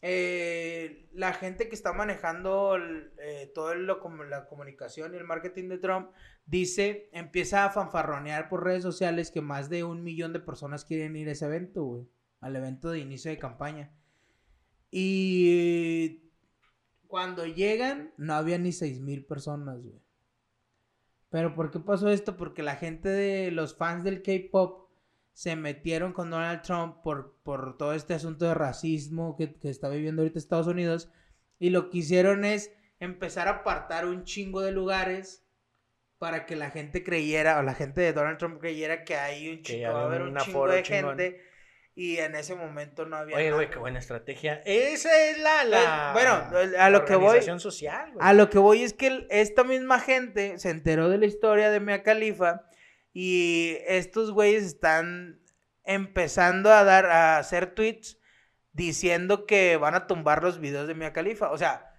[0.00, 2.78] eh, la gente que está manejando
[3.18, 3.52] eh,
[4.00, 6.12] como la comunicación y el marketing de Trump
[6.46, 11.14] dice empieza a fanfarronear por redes sociales que más de un millón de personas quieren
[11.14, 12.08] ir a ese evento güey
[12.40, 13.92] al evento de inicio de campaña
[14.90, 16.22] y
[17.06, 20.05] cuando llegan, no había ni seis mil personas, güey.
[21.36, 22.38] Pero ¿por qué pasó esto?
[22.38, 24.88] Porque la gente de los fans del K-pop
[25.34, 29.90] se metieron con Donald Trump por, por todo este asunto de racismo que, que está
[29.90, 31.10] viviendo ahorita Estados Unidos.
[31.58, 35.46] Y lo que hicieron es empezar a apartar un chingo de lugares
[36.16, 39.60] para que la gente creyera, o la gente de Donald Trump creyera que hay un
[39.60, 41.18] chingo, va a haber un chingo de chingón.
[41.18, 41.42] gente.
[41.98, 44.60] Y en ese momento no había Oye, güey, qué buena estrategia.
[44.66, 48.18] Esa es la, la Eh, bueno, a lo que voy- social, güey.
[48.28, 51.80] A lo que voy es que esta misma gente se enteró de la historia de
[51.80, 52.66] Mia Khalifa
[53.14, 55.40] y estos güeyes están
[55.84, 58.18] empezando a dar a hacer tweets
[58.72, 61.50] diciendo que van a tumbar los videos de Mia Khalifa.
[61.50, 61.94] O sea,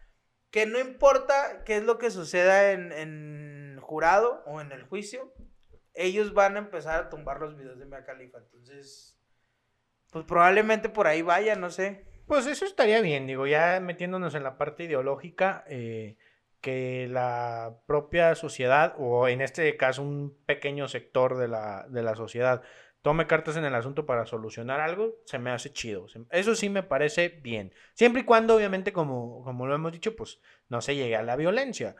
[0.51, 5.33] que no importa qué es lo que suceda en, en jurado o en el juicio,
[5.95, 8.37] ellos van a empezar a tumbar los videos de Mia Khalifa.
[8.37, 9.16] Entonces,
[10.11, 12.05] pues probablemente por ahí vaya, no sé.
[12.25, 16.17] Pues eso estaría bien, digo, ya metiéndonos en la parte ideológica, eh,
[16.61, 22.15] que la propia sociedad, o en este caso un pequeño sector de la, de la
[22.15, 22.63] sociedad,
[23.01, 26.07] tome cartas en el asunto para solucionar algo, se me hace chido.
[26.31, 27.73] Eso sí me parece bien.
[27.93, 31.37] Siempre y cuando, obviamente, como, como lo hemos dicho, pues no se llegue a la
[31.37, 31.95] violencia.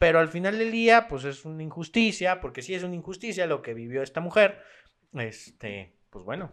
[0.00, 3.62] Pero al final del día, pues es una injusticia, porque sí es una injusticia lo
[3.62, 4.60] que vivió esta mujer.
[5.12, 6.52] Este, pues bueno.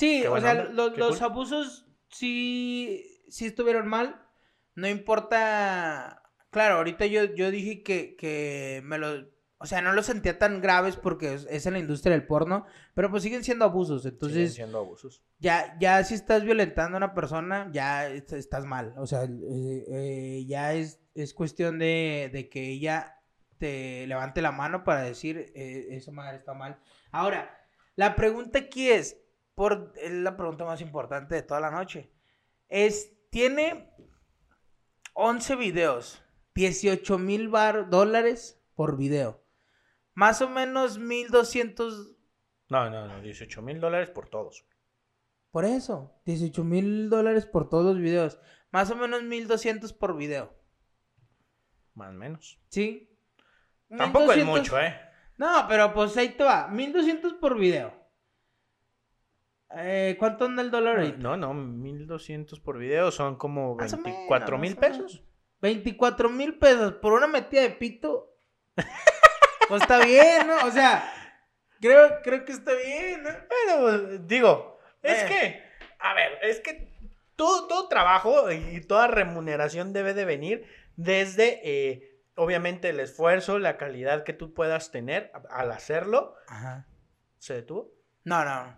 [0.00, 1.22] Sí, o sea, los cool.
[1.22, 4.20] abusos sí, sí estuvieron mal.
[4.74, 6.22] No importa.
[6.50, 9.28] Claro, ahorita yo, yo dije que, que me lo.
[9.62, 13.10] O sea, no lo sentía tan graves porque es, en la industria del porno, pero
[13.10, 14.02] pues siguen siendo abusos.
[14.02, 15.22] Siguen Entonces, siendo abusos.
[15.38, 18.94] ya, ya si estás violentando a una persona, ya est- estás mal.
[18.96, 23.18] O sea, eh, eh, ya es, es cuestión de, de que ella
[23.58, 26.78] te levante la mano para decir, eh, esa madre está mal.
[27.10, 27.54] Ahora,
[27.96, 29.19] la pregunta aquí es,
[29.60, 32.10] por, es la pregunta más importante de toda la noche.
[32.70, 33.92] Es, tiene
[35.12, 39.44] 11 videos, 18 mil dólares por video.
[40.14, 42.16] Más o menos 1200
[42.70, 44.64] No, no, no, 18 mil dólares por todos.
[45.50, 48.40] Por eso, 18 mil dólares por todos los videos.
[48.70, 50.58] Más o menos 1200 por video.
[51.92, 52.58] Más o menos.
[52.70, 53.14] ¿Sí?
[53.94, 54.98] Tampoco es 1200 mucho, ¿eh?
[55.36, 56.66] No, pero pues ahí te va.
[56.68, 57.99] 1200 por video.
[59.76, 61.18] Eh, ¿Cuánto anda el dólar ahorita?
[61.18, 65.24] No, no, 1200 por video son como Más o 24 menos, mil pesos.
[65.60, 68.34] 24 mil pesos por una metida de pito.
[69.68, 70.66] pues está bien, ¿no?
[70.66, 71.04] O sea,
[71.80, 73.30] creo, creo que está bien, ¿no?
[73.30, 75.26] Bueno, pues, digo, es Eh.
[75.28, 75.62] que,
[76.00, 76.90] a ver, es que
[77.36, 83.76] todo, todo trabajo y toda remuneración debe de venir desde, eh, obviamente, el esfuerzo, la
[83.76, 86.34] calidad que tú puedas tener al hacerlo.
[86.48, 86.86] Ajá.
[87.38, 87.92] ¿Se detuvo?
[88.24, 88.76] No, no.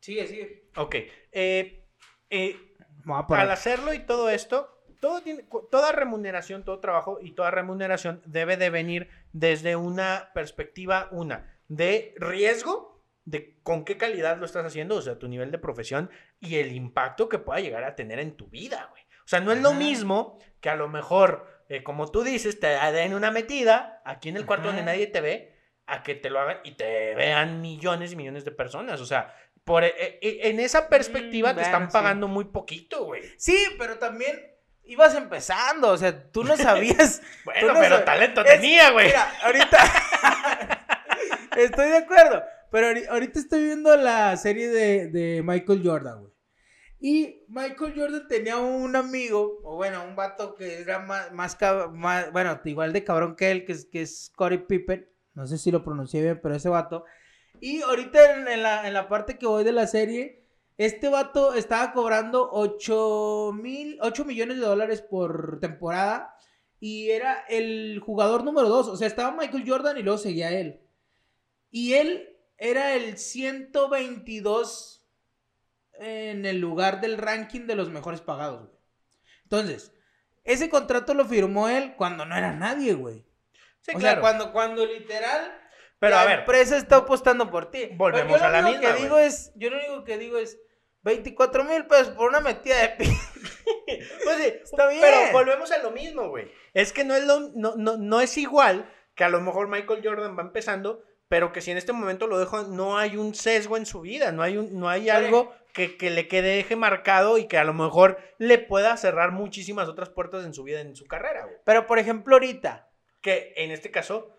[0.00, 0.70] Sigue, sigue.
[0.76, 0.94] Ok.
[1.32, 1.86] eh,
[2.30, 2.56] eh,
[3.04, 3.46] Vamos a parar.
[3.46, 8.56] al hacerlo y todo esto, todo tiene, toda remuneración, todo trabajo y toda remuneración debe
[8.56, 14.96] de venir desde una perspectiva, una, de riesgo, de con qué calidad lo estás haciendo,
[14.96, 16.10] o sea, tu nivel de profesión
[16.40, 19.02] y el impacto que pueda llegar a tener en tu vida, güey.
[19.02, 22.66] O sea, no es lo mismo que a lo mejor, eh, como tú dices, te
[22.66, 24.76] den una metida aquí en el cuarto Ajá.
[24.76, 28.44] donde nadie te ve, a que te lo hagan y te vean millones y millones
[28.44, 29.00] de personas.
[29.00, 29.34] O sea,
[29.64, 31.92] por, eh, eh, en esa perspectiva Mm, te están sí.
[31.92, 33.22] pagando muy poquito, güey.
[33.36, 34.38] Sí, pero también
[34.84, 37.22] ibas empezando, o sea, tú no sabías.
[37.44, 39.06] Bueno, no pero talento Es- tenía, güey.
[39.06, 39.78] Mira, ahorita.
[41.56, 42.42] estoy de acuerdo.
[42.70, 46.32] Pero ahori- ahorita estoy viendo la serie de, de Michael Jordan, güey.
[47.02, 52.60] Y Michael Jordan tenía un amigo, o bueno, un vato que era más, más- bueno,
[52.64, 55.08] igual de cabrón que él, que es, que es Corey Pippen.
[55.34, 57.04] No sé si lo pronuncié bien, pero ese vato.
[57.60, 60.40] Y ahorita en, en la, en la parte que voy de la serie,
[60.78, 66.34] este vato estaba cobrando 8 mil, 8 millones de dólares por temporada.
[66.80, 68.88] Y era el jugador número 2.
[68.88, 70.80] O sea, estaba Michael Jordan y luego seguía él.
[71.70, 75.06] Y él era el 122
[75.98, 78.80] en el lugar del ranking de los mejores pagados, güey.
[79.42, 79.92] Entonces,
[80.44, 83.26] ese contrato lo firmó él cuando no era nadie, güey.
[83.80, 84.14] Sí, o claro.
[84.14, 85.59] sea, cuando, cuando literal
[86.00, 87.90] Pero la a ver, empresa está apostando por ti.
[87.92, 90.58] Volvemos yo a la misma, que digo es, yo lo único que digo es
[91.02, 93.04] 24 mil pesos por una metida de pi.
[94.24, 95.00] Pues sí, Está bien.
[95.00, 96.50] Pero volvemos a lo mismo, güey.
[96.74, 100.00] Es que no es, lo, no, no, no es igual que a lo mejor Michael
[100.02, 103.76] Jordan va empezando, pero que si en este momento lo dejo, no hay un sesgo
[103.76, 105.26] en su vida, no hay, un, no hay Vale.
[105.26, 109.32] algo que, que le quede deje marcado y que a lo mejor le pueda cerrar
[109.32, 111.56] muchísimas otras puertas en su vida, en su carrera, güey.
[111.64, 112.88] Pero por ejemplo, ahorita,
[113.20, 114.34] Que en este caso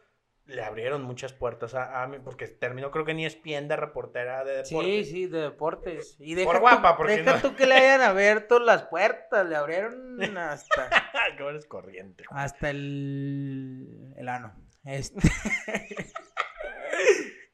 [0.51, 4.43] le abrieron muchas puertas a, a mí, porque terminó creo que ni ESPN de reportera
[4.43, 5.09] de Sí, deportes.
[5.09, 6.15] sí, de deportes.
[6.19, 9.47] Y Por deja, guapa, tú, porque deja no- tú que le hayan abierto las puertas,
[9.47, 10.89] le abrieron hasta,
[11.37, 12.23] que eres corriente.
[12.29, 14.53] hasta el, el ano.
[14.83, 15.19] Este,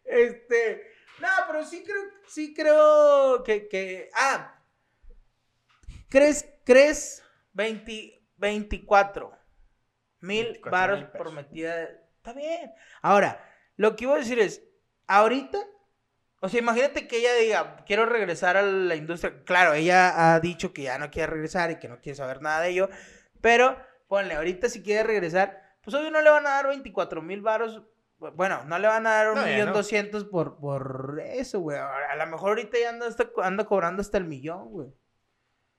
[0.05, 0.81] este,
[1.19, 4.61] no, pero sí creo, sí creo que, que, ah,
[6.09, 9.31] ¿crees, crees 20, 24
[10.21, 11.07] mil 24 varos mil
[12.27, 12.73] Está bien.
[13.01, 13.41] Ahora,
[13.77, 14.61] lo que iba a decir es,
[15.07, 15.59] ahorita,
[16.41, 19.43] o sea, imagínate que ella diga, quiero regresar a la industria.
[19.45, 22.61] Claro, ella ha dicho que ya no quiere regresar y que no quiere saber nada
[22.61, 22.89] de ello,
[23.39, 23.77] pero
[24.09, 27.81] ponle, ahorita si quiere regresar, pues obvio no le van a dar 24 mil varos.
[28.17, 29.73] Bueno, no le van a dar un No, millón no.
[29.73, 31.77] doscientos por, por eso, güey.
[31.77, 34.87] A lo mejor ahorita ya anda, hasta- anda cobrando hasta el millón, güey.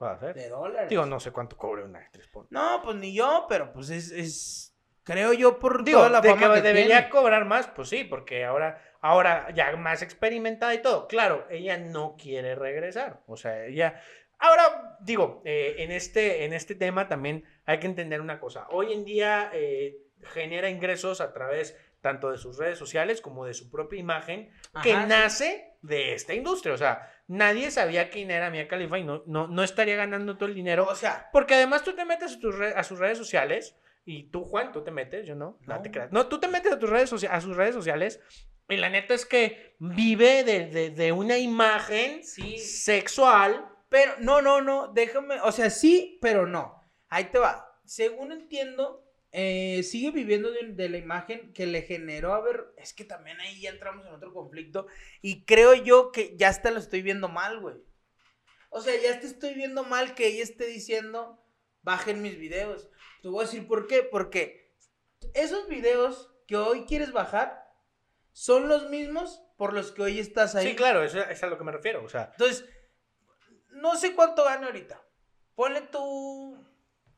[0.01, 0.35] Va a ser.
[0.37, 0.89] De dólares.
[0.89, 4.13] Digo, no sé cuánto cobre una actriz por No, pues ni yo, pero pues es,
[4.13, 4.73] es
[5.09, 7.11] creo yo por Digo, toda la de fama que que debería tiene.
[7.11, 11.09] cobrar más, pues sí, porque ahora, ahora ya más experimentada y todo.
[11.09, 13.23] Claro, ella no quiere regresar.
[13.27, 14.01] O sea, ella.
[14.39, 18.67] Ahora, digo, eh, en, este, en este tema también hay que entender una cosa.
[18.71, 23.55] Hoy en día eh, genera ingresos a través tanto de sus redes sociales como de
[23.55, 24.53] su propia imagen,
[24.85, 25.09] que Ajá, sí.
[25.09, 26.75] nace de esta industria.
[26.75, 30.49] O sea, nadie sabía quién era Mia Khalifa y no, no, no estaría ganando todo
[30.49, 30.87] el dinero.
[30.89, 33.77] O sea, Porque además tú te metes a, tus a sus redes sociales
[34.11, 35.83] y tú, Juan, tú te metes, yo no, no, No.
[35.83, 36.11] te creas.
[36.13, 38.21] No, tú te metes a, tus redes a sus redes sociales
[38.69, 42.57] y la neta es que vive de, de- de una imagen sí.
[42.59, 43.69] sexual.
[43.91, 46.83] Pero, no, no, no, déjame, o sea, sí, pero no.
[47.09, 47.67] Ahí te va.
[47.87, 52.93] Según entiendo, eh, sigue viviendo de, de la imagen que le generó, a ver, es
[52.93, 54.87] que también ahí ya entramos en otro conflicto
[55.23, 57.77] y creo yo que ya hasta lo estoy viendo mal, güey.
[58.71, 61.43] O sea, ya te estoy viendo mal que ella esté diciendo,
[61.83, 62.91] bajen mis videos.
[63.29, 64.75] Te voy a decir por qué, porque
[65.35, 67.63] esos videos que hoy quieres bajar
[68.33, 70.69] son los mismos por los que hoy estás ahí.
[70.69, 72.03] Sí, claro, eso es a lo que me refiero.
[72.03, 72.65] O sea, Entonces,
[73.73, 74.99] no sé cuánto gana ahorita.
[75.55, 76.65] Ponle tú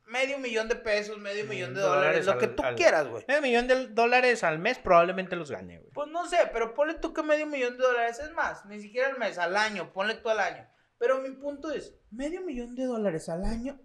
[0.07, 3.07] medio millón de pesos, medio millón de dólares, Dólares lo que al- tú al- quieras,
[3.07, 3.25] güey.
[3.29, 5.93] medio millón de dólares al mes probablemente los gane, güey.
[5.93, 9.07] Pues no sé, pero ponle tú que medio millón de dólares es más, ni siquiera
[9.11, 10.67] al mes, al año, ponle tú al año.
[10.99, 13.81] Pero mi punto es, medio millón de dólares al año.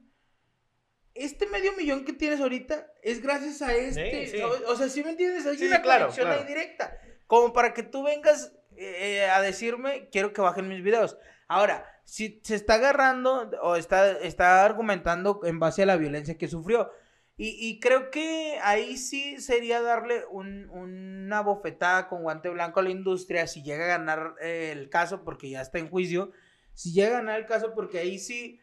[1.15, 4.27] Este medio millón que tienes ahorita es gracias a este.
[4.27, 4.41] Sí, sí.
[4.43, 5.45] O sea, si me entiendes?
[5.45, 6.41] Hay Sí, una sí, claro, conexión claro.
[6.41, 6.97] ahí directa.
[7.27, 11.17] Como para que tú vengas eh, a decirme, quiero que bajen mis videos.
[11.47, 16.47] Ahora, si se está agarrando o está, está argumentando en base a la violencia que
[16.47, 16.91] sufrió.
[17.37, 22.83] Y, y creo que ahí sí sería darle un- una bofetada con guante blanco a
[22.83, 26.31] la industria si llega a ganar eh, el caso porque ya está en juicio.
[26.73, 28.59] Si llega a ganar el caso porque ahí sí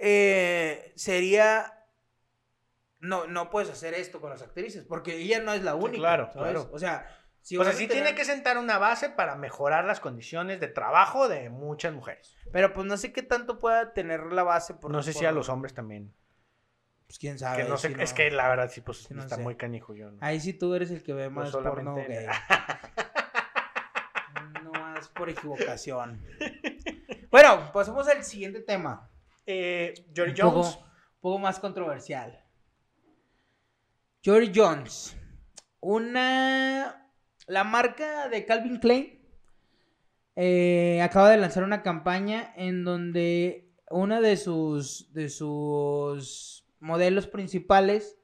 [0.00, 1.78] eh, sería...
[3.00, 5.98] No, no puedes hacer esto con las actrices porque ella no es la única.
[5.98, 6.52] claro, ¿sabes?
[6.52, 6.70] claro.
[6.72, 7.04] O sea,
[7.40, 9.98] si o sea, vas a sí tener- tiene que sentar una base para mejorar las
[9.98, 12.36] condiciones de trabajo de muchas mujeres.
[12.52, 14.74] Pero pues no sé qué tanto pueda tener la base.
[14.74, 16.14] Por, no sé si a los hombres también.
[17.08, 17.64] Pues quién sabe.
[17.64, 19.42] Que no sé, si es que la verdad sí, pues no está sé.
[19.42, 20.12] muy canijo yo.
[20.12, 20.18] ¿no?
[20.20, 22.26] Ahí sí tú eres el que ve más porno gay.
[24.62, 26.22] no más por equivocación.
[27.30, 29.08] bueno, pasemos al siguiente tema.
[29.46, 30.78] Eh, Jory Un poco- Jones.
[31.20, 32.38] poco más controversial.
[34.22, 35.16] George Jones.
[35.80, 37.10] Una.
[37.48, 39.18] La marca de Calvin Klein
[40.36, 48.16] eh, acaba de lanzar una campaña en donde una de sus, de sus modelos principales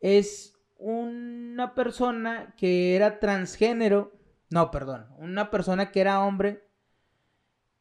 [0.00, 4.12] es una persona que era transgénero.
[4.50, 5.06] No, perdón.
[5.18, 6.68] Una persona que era hombre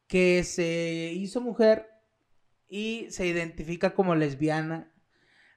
[0.07, 1.89] que se hizo mujer
[2.71, 4.89] y se identifica como lesbiana.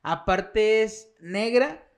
[0.03, 1.89] Aparte es negra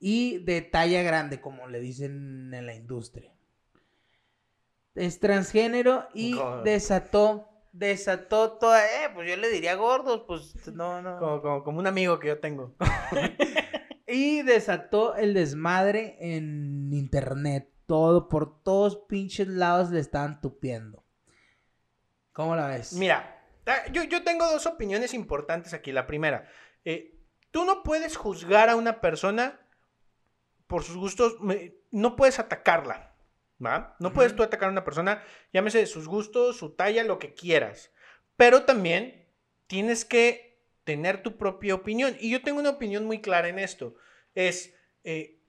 [0.00, 3.34] y de talla grande, como le dicen en la industria.
[4.94, 11.18] Es transgénero y desató, desató toda, eh, pues yo le diría gordos, pues no, no.
[11.18, 12.74] Como, como un amigo que yo tengo.
[14.08, 17.70] y desató el desmadre en internet.
[17.84, 21.04] Todo, por todos pinches lados le estaban tupiendo.
[22.32, 22.94] ¿Cómo la ves?
[22.94, 23.35] Mira,
[23.92, 25.92] yo, yo tengo dos opiniones importantes aquí.
[25.92, 26.48] La primera,
[26.84, 27.16] eh,
[27.50, 29.60] tú no puedes juzgar a una persona
[30.66, 31.36] por sus gustos,
[31.90, 33.14] no puedes atacarla,
[33.64, 33.96] ¿va?
[34.00, 37.92] No puedes tú atacar a una persona, llámese sus gustos, su talla, lo que quieras.
[38.36, 39.26] Pero también
[39.66, 42.16] tienes que tener tu propia opinión.
[42.20, 43.96] Y yo tengo una opinión muy clara en esto.
[44.34, 44.74] Es,
[45.04, 45.40] eh,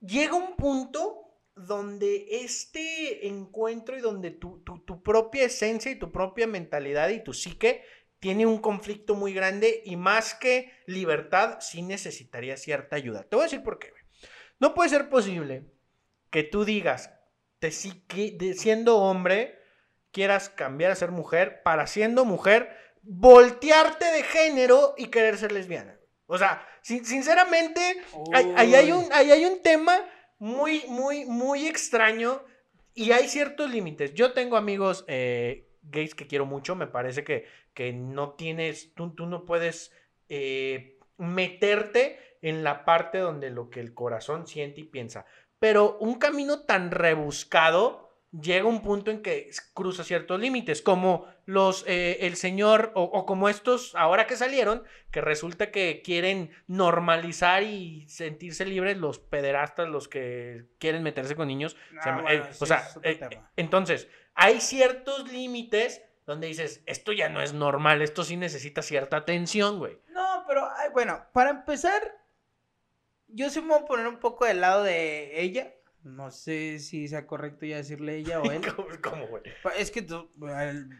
[0.00, 1.21] llega un punto
[1.54, 7.34] donde este encuentro y donde tu, tu, propia esencia y tu propia mentalidad y tu
[7.34, 7.84] psique
[8.20, 13.24] tiene un conflicto muy grande y más que libertad, sí necesitaría cierta ayuda.
[13.24, 13.92] Te voy a decir por qué.
[14.60, 15.66] No puede ser posible
[16.30, 17.10] que tú digas,
[17.58, 19.58] te, siendo hombre,
[20.12, 22.70] quieras cambiar a ser mujer, para siendo mujer,
[23.02, 25.98] voltearte de género y querer ser lesbiana.
[26.26, 30.00] O sea, sinceramente, ahí hay, un, hay un tema
[30.42, 32.42] muy, muy, muy extraño
[32.94, 34.12] y hay ciertos límites.
[34.12, 39.14] Yo tengo amigos eh, gays que quiero mucho, me parece que, que no tienes, tú,
[39.14, 39.92] tú no puedes
[40.28, 45.26] eh, meterte en la parte donde lo que el corazón siente y piensa.
[45.60, 48.01] Pero un camino tan rebuscado
[48.32, 53.48] llega un punto en que cruza ciertos límites, como los, eh, el señor, o, como
[53.48, 60.08] estos ahora que salieron, que resulta que quieren normalizar y sentirse libres los pederastas, los
[60.08, 61.76] que quieren meterse con niños.
[62.00, 63.20] Ah, eh, o sea, eh,
[63.56, 69.18] entonces, hay ciertos límites donde dices, esto ya no es normal, esto sí necesita cierta
[69.18, 69.98] atención, güey.
[70.08, 72.16] No, pero bueno, para empezar,
[73.28, 75.74] yo sí me voy a poner un poco del lado de ella.
[76.04, 78.62] No sé si sea correcto ya decirle ella o él.
[79.02, 79.42] ¿Cómo, güey?
[79.78, 80.28] Es que tú.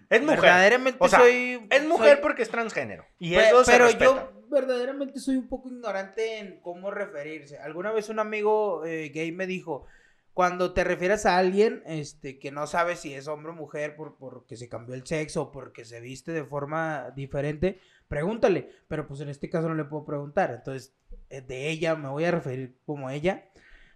[0.08, 0.40] es mujer.
[0.40, 1.66] Verdaderamente soy.
[1.70, 3.04] Es mujer porque es transgénero.
[3.18, 7.58] Y eso Pero yo verdaderamente soy un poco ignorante en cómo referirse.
[7.58, 9.86] Alguna vez un amigo eh, gay me dijo.
[10.34, 14.16] Cuando te refieres a alguien este, que no sabe si es hombre o mujer por,
[14.16, 18.70] porque se cambió el sexo o porque se viste de forma diferente, pregúntale.
[18.88, 20.50] Pero pues en este caso no le puedo preguntar.
[20.50, 20.94] Entonces,
[21.28, 23.50] eh, de ella, me voy a referir como ella.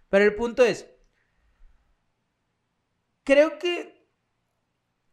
[0.09, 0.87] Pero el punto es,
[3.27, 3.97] creo que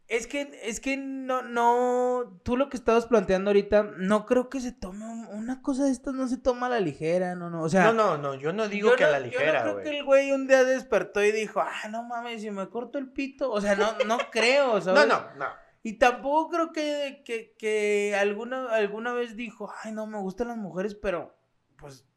[0.07, 4.61] es que, es que no, no, tú lo que estabas planteando ahorita, no creo que
[4.61, 7.69] se tome, una cosa de estas no se toma a la ligera, no, no, o
[7.69, 7.85] sea.
[7.85, 10.05] No, no, no, yo no digo que a la ligera, Yo no creo que el
[10.05, 13.59] güey un día despertó y dijo, ah, no mames, si me corto el pito, o
[13.59, 15.07] sea, no, no creo, ¿sabes?
[15.07, 15.47] No, no, no.
[15.83, 20.57] Y tampoco creo que, que, que alguna, alguna vez dijo, ay, no, me gustan las
[20.57, 21.35] mujeres, pero,
[21.77, 22.07] pues,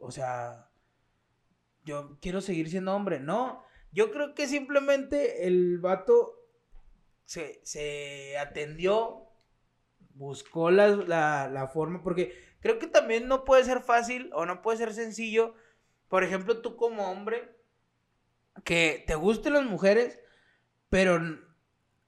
[0.00, 0.70] o sea,
[1.84, 3.20] yo quiero seguir siendo hombre.
[3.20, 3.62] No,
[3.98, 6.38] yo creo que simplemente el vato
[7.24, 9.26] se, atendió,
[10.14, 14.78] buscó la, la, forma, porque creo que también no puede ser fácil o no puede
[14.78, 15.56] ser sencillo.
[16.06, 17.56] Por ejemplo, tú como hombre,
[18.62, 20.20] que te gusten las mujeres,
[20.90, 21.18] pero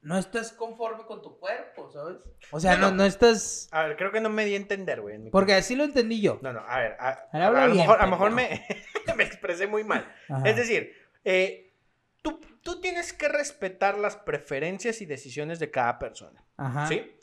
[0.01, 2.19] no estás conforme con tu cuerpo, ¿sabes?
[2.53, 3.69] O sea, no, no, estás...
[3.73, 5.29] A ver, creo que no me di a entender, güey.
[5.31, 6.39] Porque así lo entendí yo.
[6.41, 8.65] No, no, a ver, a, lo, mejor, a lo mejor me,
[9.17, 10.07] me expresé muy mal.
[10.45, 11.70] Es decir, eh,
[12.23, 16.45] tú, tú tienes que respetar las preferencias y decisiones de cada persona.
[16.57, 16.87] Ajá.
[16.87, 17.17] ¿Sí?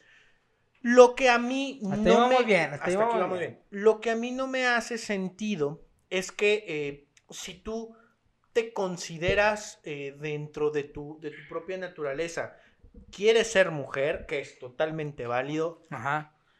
[0.81, 2.43] Lo que a mí no me...
[2.43, 3.59] bien, hasta, aquí bien.
[3.71, 7.95] Lo que a mí no me hace sentido es que eh, si tú
[8.53, 12.55] te consideras eh, dentro de tu, de tu propia naturaleza
[13.11, 15.83] quieres ser mujer, que es totalmente válido,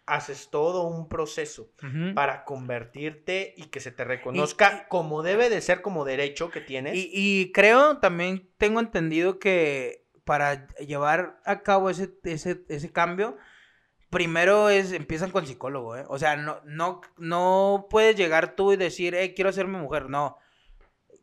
[0.07, 1.69] haces todo un proceso
[2.15, 6.93] para convertirte y que se te reconozca como debe de ser, como derecho que tienes.
[6.95, 13.37] Y, creo, también tengo entendido que para llevar a cabo ese, ese, cambio,
[14.09, 16.05] primero es, empiezan con psicólogo, ¿eh?
[16.07, 20.37] O sea, no, no, no puedes llegar tú y decir, eh, quiero hacerme mujer, no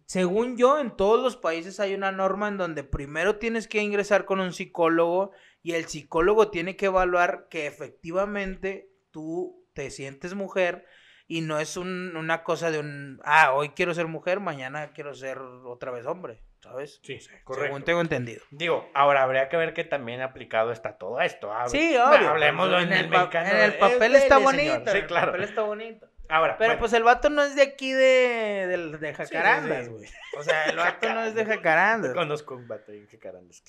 [0.07, 4.27] según yo, en todos los países hay una norma en donde primero tienes que ingresar
[4.27, 5.33] con un psicólogo
[5.65, 10.85] y el psicólogo tiene que evaluar que efectivamente tú te sientes mujer
[11.27, 15.15] y no es un- una cosa de un, ah, hoy quiero ser mujer, mañana quiero
[15.15, 17.01] ser otra vez hombre, ¿sabes?
[17.03, 18.43] Sí, Según tengo entendido.
[18.51, 21.53] Digo, ahora habría que ver que también aplicado está todo esto.
[21.53, 22.29] ah, Sí, obvio.
[22.29, 24.85] Hablemoslo en, en el pa- en el eh, papel está bonito.
[24.85, 25.33] Sí, en el claro.
[25.33, 26.09] papel está bonito.
[26.29, 29.91] Ahora, Pero bueno, pues el vato no es de aquí de, de, de Jacarandas, sí.
[29.93, 30.09] güey.
[30.39, 32.15] O sea, el vato no es de Jacarandas.
[32.15, 33.63] conozco un vato en Jacarandas.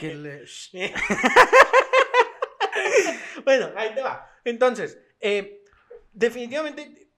[0.00, 0.44] Que le-
[3.44, 4.28] bueno, ahí te va.
[4.44, 5.62] Entonces, eh,
[6.12, 7.08] definitivamente,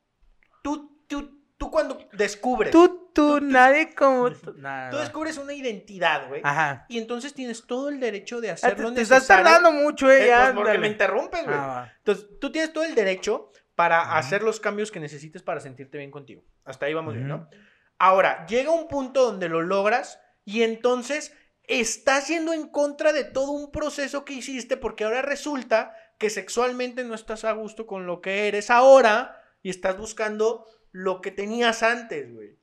[0.62, 4.54] tú, tú, tú cuando descubres, Tú, tú, nadie como tú.
[4.56, 5.02] Nada, tú no.
[5.02, 6.40] descubres una identidad, güey.
[6.44, 6.84] Ajá.
[6.88, 10.24] Y entonces tienes todo el derecho de Ah, hacer te, te estás tardando mucho, eh,
[10.24, 10.52] Eh, ya.
[10.52, 11.56] pues porque me interrumpes, güey.
[11.56, 11.92] Ah, va.
[11.98, 16.10] Entonces, tú tienes todo el derecho para hacer los cambios que necesites para sentirte bien
[16.10, 16.42] contigo.
[16.64, 17.48] Hasta ahí vamos bien, ¿no?
[17.98, 23.52] Ahora, llega un punto donde lo logras y entonces estás yendo en contra de todo
[23.52, 28.20] un proceso que hiciste porque ahora resulta que sexualmente no estás a gusto con lo
[28.20, 32.56] que eres ahora y estás buscando lo que tenías antes, güey.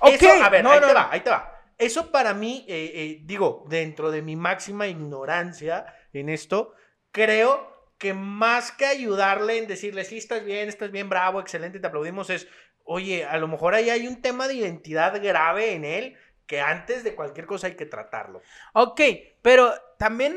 [0.00, 0.98] Ok, Eso, a ver, no, ahí no, te no.
[0.98, 1.52] va, ahí te va.
[1.78, 6.72] Eso para mí, eh, eh, digo, dentro de mi máxima ignorancia en esto,
[7.12, 11.86] creo que más que ayudarle en decirle, sí, estás bien, estás bien, bravo, excelente, te
[11.86, 12.46] aplaudimos, es,
[12.84, 16.16] oye, a lo mejor ahí hay un tema de identidad grave en él
[16.46, 18.40] que antes de cualquier cosa hay que tratarlo.
[18.74, 19.00] Ok,
[19.42, 20.36] pero también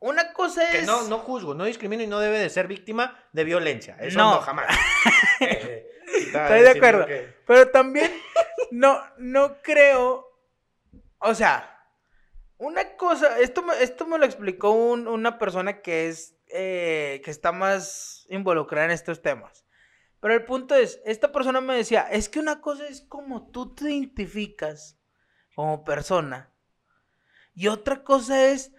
[0.00, 0.80] una cosa es.
[0.80, 3.96] Que no, no juzgo, no discrimino y no debe de ser víctima de violencia.
[4.00, 4.40] Eso no, No.
[4.42, 4.66] jamás.
[5.40, 5.86] Eh,
[6.26, 7.06] Estoy de acuerdo.
[7.46, 8.12] Pero también
[8.70, 10.28] no, no creo.
[11.18, 11.82] O sea,
[12.58, 13.38] una cosa.
[13.40, 16.36] Esto me, esto me lo explicó un- una persona que es.
[16.56, 19.66] Eh, que está más involucrada en estos temas.
[20.20, 23.74] Pero el punto es: esta persona me decía, es que una cosa es como tú
[23.74, 25.00] te identificas
[25.56, 26.54] como persona.
[27.54, 28.72] Y otra cosa es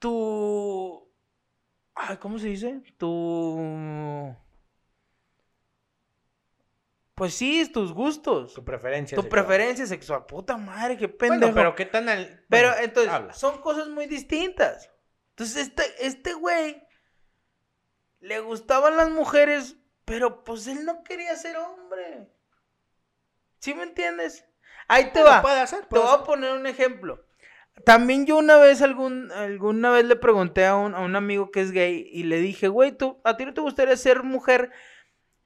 [0.00, 1.08] tu.
[1.94, 2.82] Ay, ¿cómo se dice?
[2.96, 4.36] Tu.
[7.14, 8.54] Pues sí, tus gustos.
[8.54, 9.14] Tu preferencia.
[9.14, 9.44] Tu sexual.
[9.46, 10.26] preferencia sexual.
[10.26, 11.52] Puta madre, qué pendejo.
[11.52, 12.44] Bueno, pero qué tan al...
[12.48, 13.32] Pero bueno, entonces, habla.
[13.32, 14.90] son cosas muy distintas.
[15.30, 16.87] Entonces, este, este güey
[18.20, 22.28] le gustaban las mujeres, pero pues él no quería ser hombre.
[23.60, 24.44] ¿Sí me entiendes?
[24.88, 25.42] Ahí te va.
[25.42, 27.24] puede hacer, Te voy a poner un ejemplo.
[27.84, 31.60] También yo una vez, algún, alguna vez le pregunté a un, a un amigo que
[31.60, 34.70] es gay y le dije, güey, ¿tú, ¿a ti no te gustaría ser mujer?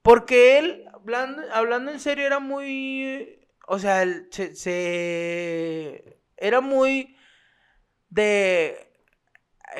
[0.02, 3.38] Porque él, hablando, hablando en serio, era muy...
[3.66, 7.16] O sea, él se, se- era muy
[8.10, 8.91] de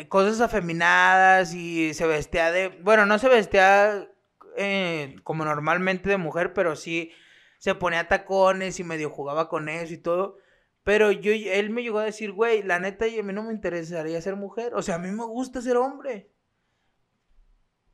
[0.09, 2.69] cosas afeminadas y se vestía de...
[2.69, 4.09] Bueno, no se vestía
[4.57, 7.13] eh, como normalmente de mujer, pero sí
[7.59, 10.39] se ponía tacones y medio jugaba con eso y todo.
[10.85, 14.21] Pero yo, él me llegó a decir, güey, la neta, a mí no me interesaría
[14.21, 14.75] ser mujer.
[14.75, 16.31] O sea, a mí me gusta ser hombre.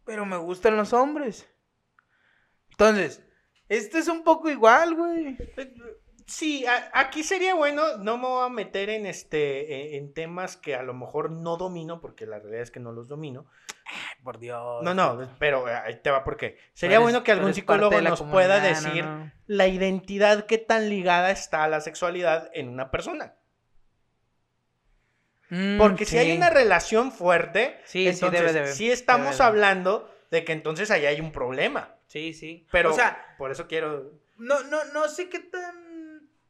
[0.05, 1.47] Pero me gustan los hombres.
[2.71, 3.23] Entonces,
[3.69, 5.37] este es un poco igual, güey.
[6.29, 10.57] Sí, a- aquí sería bueno, no me voy a meter en este en, en temas
[10.59, 13.47] que a lo mejor no domino, porque la realidad es que no los domino.
[14.23, 14.83] Por Dios.
[14.85, 18.21] No, no, pero eh, ahí te va porque sería eres- bueno que algún psicólogo nos
[18.23, 19.33] pueda no, decir no.
[19.47, 23.35] la identidad que tan ligada está a la sexualidad en una persona.
[25.51, 26.37] Mm, Porque si hay sí.
[26.37, 30.91] una relación fuerte, Sí, sí, entonces debe de- sí estamos debe hablando de que entonces
[30.91, 31.95] ahí hay un problema.
[32.07, 32.67] Sí, sí.
[32.71, 35.88] Pero o sea, por eso quiero no, no, no sé qué tan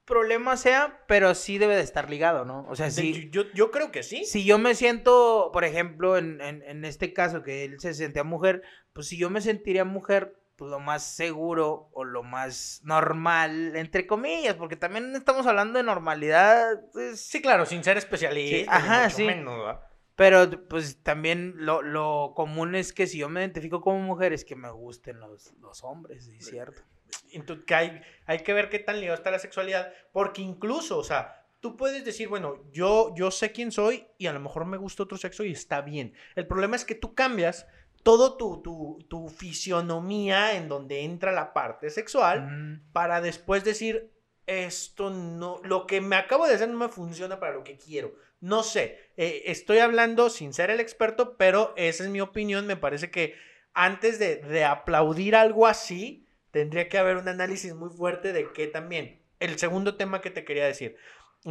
[0.09, 2.67] problema sea, pero sí debe de estar ligado, ¿no?
[2.69, 3.29] O sea, sí.
[3.31, 4.25] yo, yo creo que sí.
[4.25, 8.25] Si yo me siento, por ejemplo, en, en, en este caso que él se sentía
[8.25, 13.77] mujer, pues si yo me sentiría mujer, pues lo más seguro o lo más normal,
[13.77, 18.57] entre comillas, porque también estamos hablando de normalidad, pues, Sí, claro, sin ser especialista.
[18.57, 19.29] Sí, ajá, mucho sí.
[20.17, 24.45] pero pues también lo, lo común es que si yo me identifico como mujer es
[24.45, 26.83] que me gusten los, los hombres, sí, cierto.
[27.67, 31.47] Que hay, hay que ver qué tan ligado está la sexualidad, porque incluso, o sea,
[31.61, 35.03] tú puedes decir, bueno, yo, yo sé quién soy y a lo mejor me gusta
[35.03, 36.15] otro sexo y está bien.
[36.37, 37.67] El problema es que tú cambias
[38.03, 44.13] todo tu, tu, tu fisionomía en donde entra la parte sexual Mm, para después decir,
[44.47, 48.15] esto no, lo que me acabo de hacer no me funciona para lo que quiero.
[48.41, 52.67] No sé, eh, estoy hablando sin ser el experto, pero esa es mi opinión.
[52.67, 53.35] Me parece que
[53.75, 58.67] antes de, de aplaudir algo así, tendría que haber un análisis muy fuerte de qué
[58.67, 59.23] también.
[59.41, 60.97] El segundo tema que te quería decir.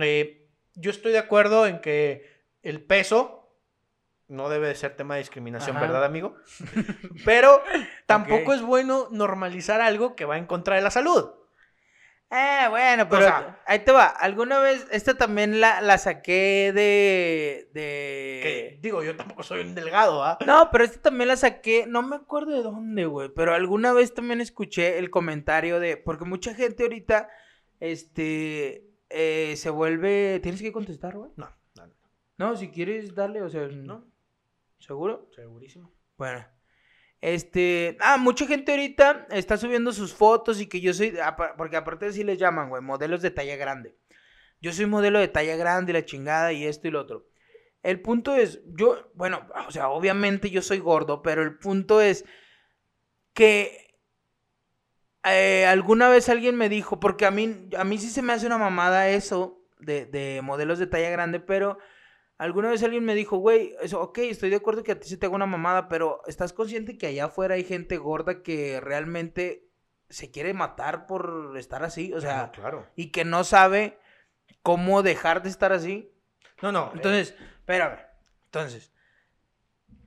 [0.01, 0.43] eh,
[0.75, 3.37] yo estoy de acuerdo en que el peso
[4.27, 5.85] no debe de ser tema de discriminación, Ajá.
[5.85, 6.35] ¿verdad, amigo?
[7.25, 7.63] Pero
[8.05, 11.31] tampoco es bueno normalizar algo que va en contra de la salud.
[12.29, 14.07] Eh, bueno, pero O sea- ahí te va.
[14.07, 17.69] Alguna vez, esta también la, la saqué de.
[17.73, 18.39] de...
[18.43, 20.37] Que, digo, yo tampoco soy un delgado, ¿ah?
[20.45, 24.13] No, pero esta también la saqué, no me acuerdo de dónde, güey, pero alguna vez
[24.13, 27.29] también escuché el comentario de, porque mucha gente ahorita,
[27.79, 31.31] este, eh, se vuelve, tienes que contestar, güey.
[31.37, 31.93] No, no, no,
[32.37, 34.05] No, si quieres darle, o sea, no,
[34.79, 35.29] ¿seguro?
[35.33, 35.93] segurísimo.
[36.17, 36.45] Bueno,
[37.21, 41.17] este, ah, mucha gente ahorita está subiendo sus fotos y que yo soy,
[41.57, 43.97] porque aparte así les llaman, güey, modelos de talla grande.
[44.61, 47.27] Yo soy modelo de talla grande la chingada y esto y lo otro.
[47.83, 52.25] El punto es, yo, bueno, o sea, obviamente yo soy gordo, pero el punto es
[53.33, 53.95] que
[55.23, 58.47] eh, alguna vez alguien me dijo, porque a mí, a mí sí se me hace
[58.47, 61.77] una mamada eso de modelos de talla grande, pero
[62.37, 65.17] alguna vez alguien me dijo, güey, eso, ok, estoy de acuerdo que a ti se
[65.17, 69.67] te haga una mamada, pero ¿estás consciente que allá afuera hay gente gorda que realmente
[70.09, 72.13] se quiere matar por estar así?
[72.13, 72.87] O sea, No, claro.
[72.95, 73.97] y que no sabe
[74.61, 76.11] cómo dejar de estar así.
[76.61, 76.91] No, no.
[76.93, 77.99] Entonces, espérame.
[78.45, 78.91] Entonces,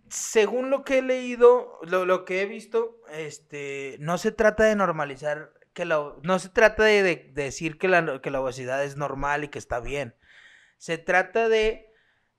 [0.08, 4.74] según lo que he leído, lo, lo que he visto, este, no se trata de
[4.76, 8.96] normalizar que la, no se trata de, de decir que la, que la obesidad es
[8.96, 10.16] normal y que está bien.
[10.78, 11.89] Se trata de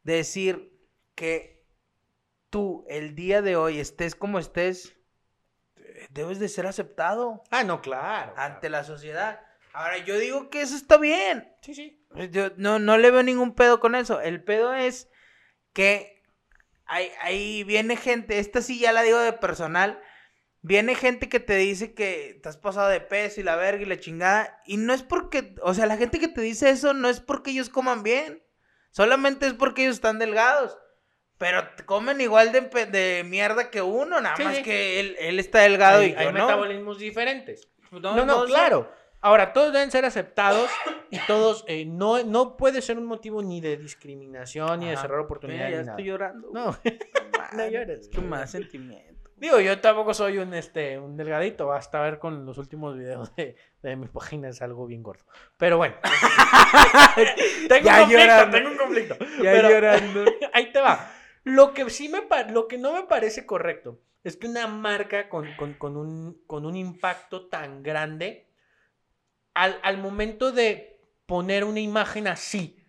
[0.04, 0.72] decir
[1.16, 1.66] que
[2.50, 4.96] tú, el día de hoy, estés como estés,
[6.10, 8.34] debes de ser aceptado Ah, no, claro.
[8.38, 9.40] ante la sociedad.
[9.74, 11.54] Ahora, yo digo que eso está bien.
[11.62, 12.06] Sí, sí.
[12.32, 14.20] Yo no, no le veo ningún pedo con eso.
[14.20, 15.10] El pedo es
[15.74, 16.24] que
[16.86, 20.02] ahí, ahí viene gente, esta sí ya la digo de personal,
[20.62, 23.86] viene gente que te dice que te has pasado de peso y la verga y
[23.86, 24.62] la chingada.
[24.66, 27.52] Y no es porque, o sea, la gente que te dice eso no es porque
[27.52, 28.44] ellos coman bien.
[28.92, 30.78] Solamente es porque ellos están delgados.
[31.38, 34.64] Pero comen igual de, de mierda que uno, nada Sí, más sí.
[34.64, 36.46] que él, él está delgado hay y hay yo no.
[36.46, 37.68] metabolismos diferentes.
[37.90, 38.92] No, No, claro.
[39.24, 40.70] Ahora, todos deben ser aceptados
[41.12, 45.18] y todos, eh, no, no puede ser un motivo ni de discriminación, ni de cerrar
[45.18, 45.72] Mira, oportunidades.
[45.72, 46.04] ya ni estoy nada.
[46.04, 46.50] llorando.
[46.54, 46.78] No, No,
[47.58, 49.11] No llores, Es que más sentimiento.
[49.42, 53.58] Digo, yo tampoco soy un, este, un delgadito, basta ver con los últimos videos de,
[53.82, 55.26] de mi página, es algo bien gordo.
[55.58, 55.96] Pero bueno.
[57.68, 58.58] tengo Ya un conflicto, llorando.
[58.58, 59.18] tengo un conflicto.
[59.44, 60.26] Ya Pero- llorando.
[60.54, 61.12] Ahí te va.
[61.44, 62.22] Lo que sí me
[62.52, 66.66] lo que no me parece correcto es que una marca con, con- con un, con
[66.66, 68.48] un impacto tan grande,
[69.56, 72.81] al, al momento de poner una imagen así,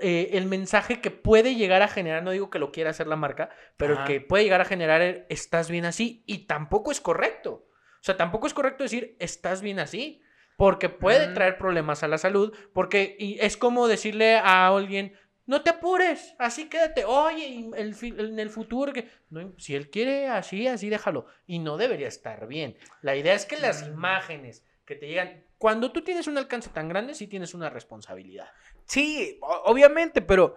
[0.00, 3.16] eh, el mensaje que puede llegar a generar, no digo que lo quiera hacer la
[3.16, 4.04] marca, pero Ajá.
[4.04, 7.66] que puede llegar a generar el, estás bien así, y tampoco es correcto.
[8.00, 10.22] O sea, tampoco es correcto decir estás bien así,
[10.56, 11.34] porque puede Mm.
[11.34, 15.12] traer problemas a la salud, porque y es como decirle a alguien,
[15.46, 20.28] no te apures, así quédate, oye, el, en el futuro, que no, si él quiere
[20.28, 22.76] así, así déjalo, y no debería estar bien.
[23.02, 23.92] La idea es que las Mm.
[23.94, 28.48] imágenes que te llegan, cuando tú tienes un alcance tan grande, sí tienes una responsabilidad.
[28.86, 30.56] Sí, obviamente, pero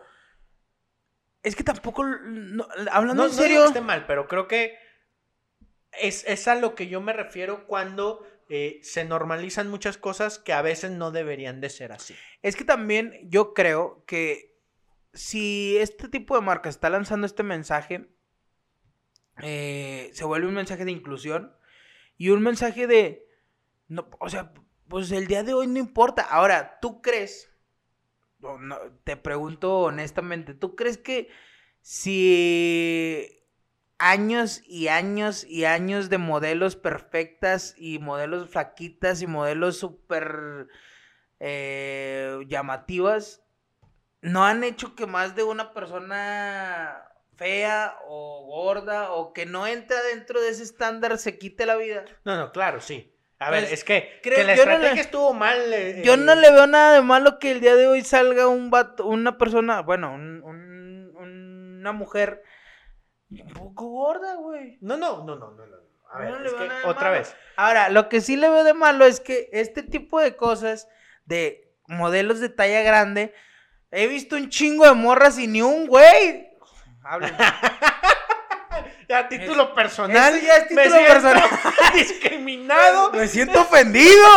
[1.43, 4.77] es que tampoco, no- hablando No, en no serio, que esté mal, pero creo que
[5.91, 10.53] es, es a lo que yo me refiero cuando eh, se normalizan muchas cosas que
[10.53, 12.15] a veces no deberían de ser así.
[12.41, 14.57] es que también yo creo que
[15.13, 18.07] si este tipo de marca está lanzando este mensaje,
[19.41, 21.53] eh, se vuelve un mensaje de inclusión
[22.17, 23.25] y un mensaje de,
[23.91, 24.53] no, o sea,
[24.87, 26.21] pues el día de hoy no importa.
[26.23, 27.51] Ahora, ¿tú crees?
[28.43, 31.29] o no, te pregunto honestamente, ¿tú crees que
[31.81, 33.45] si
[33.97, 40.67] años y años y años de modelos perfectas y modelos flaquitas y modelos súper
[41.39, 43.43] eh, llamativas
[44.21, 47.03] no han hecho que más de una persona
[47.35, 52.05] fea o gorda o que no entra dentro de ese estándar se quite la vida?
[52.23, 53.10] No, no, claro, sí.
[53.43, 55.73] A Pues, ver, es que, creo- que la no estrategia le- estuvo mal.
[55.73, 58.69] eh, Yo no le veo nada de malo que el día de hoy salga un
[58.69, 61.11] vato, una persona, bueno, un- un-
[61.79, 62.43] una mujer
[63.31, 64.77] un poco gorda, güey.
[64.81, 65.77] No, no, no, no, no, no.
[66.13, 67.11] A ver, No es que otra malo.
[67.19, 67.35] vez.
[67.55, 70.87] Ahora, lo que sí le veo de malo es que este tipo de cosas
[71.25, 73.33] de modelos de talla grande,
[73.89, 76.47] he visto un chingo de morras y ni un güey.
[77.03, 77.33] Hablen.
[79.13, 80.35] A título personal.
[80.35, 81.49] Eso ya es me título personal.
[81.93, 83.11] discriminado.
[83.11, 84.27] Me siento ofendido.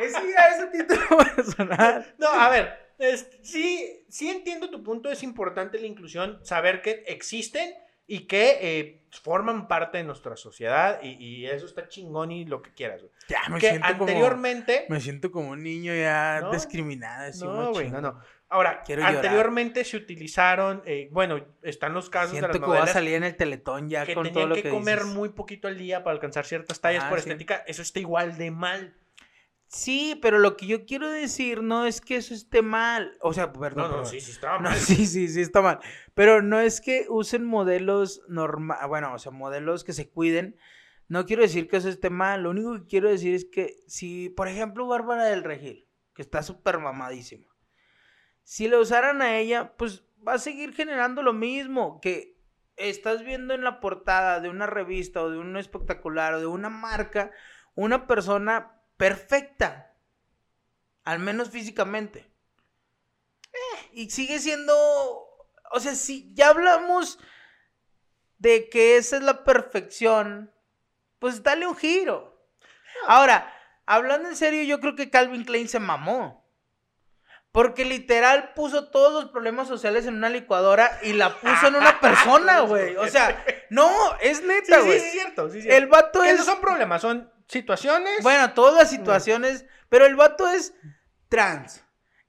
[0.00, 2.14] Eso ya es a título personal.
[2.18, 7.04] No, a ver, es- sí, sí entiendo tu punto, es importante la inclusión, saber que
[7.06, 7.74] existen
[8.08, 12.62] y que eh, forman parte de nuestra sociedad y, y eso está chingón y lo
[12.62, 13.00] que quieras.
[13.02, 13.12] güey.
[13.28, 14.84] Ya me Que siento anteriormente...
[14.86, 16.50] como me siento como un niño ya No.
[16.52, 17.28] discriminado.
[17.28, 18.20] así No, güey, no, no.
[18.48, 19.16] Ahora, Quiero llorar.
[19.16, 23.14] anteriormente se utilizaron, eh, bueno, están los casos Siento de que las a novelas salir
[23.14, 25.14] en el teletón ya que con todo lo que, que comer dices.
[25.14, 27.28] muy poquito al día para alcanzar ciertas tallas Ah, por sí.
[27.28, 28.94] estética, eso está igual de mal.
[29.68, 33.18] Sí, pero lo que yo quiero decir no es que eso esté mal.
[33.20, 33.76] O sea, perdón.
[33.76, 34.06] No, no, perdón.
[34.06, 34.74] sí, sí No, mal.
[34.78, 35.80] sí, sí, sí, está mal.
[36.14, 40.56] Pero no es que usen modelos normales, bueno, o sea, modelos que se cuiden.
[41.08, 42.44] No quiero decir que eso esté mal.
[42.44, 46.44] Lo único que quiero decir es que si, por ejemplo, Bárbara del Regil, que está
[46.44, 47.46] súper mamadísima,
[48.46, 52.38] si le usaran a ella, pues va a seguir generando lo mismo que
[52.76, 56.70] estás viendo en la portada de una revista o de un espectacular o de una
[56.70, 57.32] marca,
[57.74, 59.96] una persona perfecta,
[61.02, 62.30] al menos físicamente.
[63.52, 64.72] Eh, y sigue siendo,
[65.72, 67.18] o sea, si ya hablamos
[68.38, 70.54] de que esa es la perfección,
[71.18, 72.48] pues dale un giro.
[73.08, 73.52] Ahora,
[73.86, 76.45] hablando en serio, yo creo que Calvin Klein se mamó.
[77.52, 82.00] Porque literal puso todos los problemas sociales en una licuadora y la puso en una
[82.00, 82.96] persona, güey.
[82.96, 83.90] O sea, no,
[84.20, 85.00] es neta, güey.
[85.00, 85.76] sí, es cierto, sí, cierto.
[85.76, 86.38] El vato es.
[86.38, 88.22] no son problemas, son situaciones.
[88.22, 89.64] Bueno, todas las situaciones.
[89.88, 90.74] Pero el vato es
[91.28, 91.84] trans,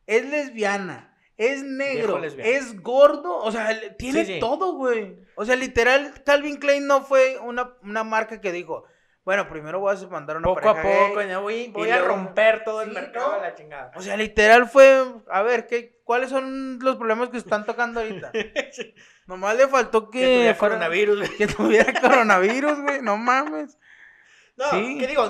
[0.06, 3.36] es lesbiana, es negro, es gordo.
[3.38, 4.40] O sea, tiene Sí, sí.
[4.40, 5.20] todo, güey.
[5.36, 8.86] O sea, literal, Calvin Klein no fue una, una marca que dijo,
[9.28, 11.10] bueno, primero voy a mandar una poco a gay".
[11.10, 13.34] poco, ya voy, voy a romper todo el mercado ¿no?
[13.34, 13.92] a la chingada.
[13.94, 18.32] O sea, literal fue, a ver, ¿qué, ¿cuáles son los problemas que están tocando ahorita?
[19.28, 21.18] Nomás le faltó que, que tuviera fuera- coronavirus.
[21.18, 21.38] güey.
[21.38, 23.78] que tuviera coronavirus, güey, no mames.
[24.56, 24.98] No, Sí.
[24.98, 25.28] ¿qué digo?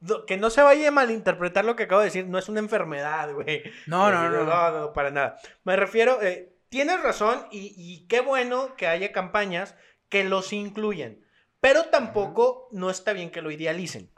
[0.00, 2.60] No, que no se vaya a malinterpretar lo que acabo de decir, no es una
[2.60, 3.64] enfermedad, güey.
[3.88, 4.44] No, no, no.
[4.44, 5.36] No, no, para nada.
[5.64, 9.74] Me refiero, eh, tienes razón y, y qué bueno que haya campañas
[10.08, 11.21] que los incluyen,
[11.62, 14.10] pero tampoco no está bien que lo idealicen.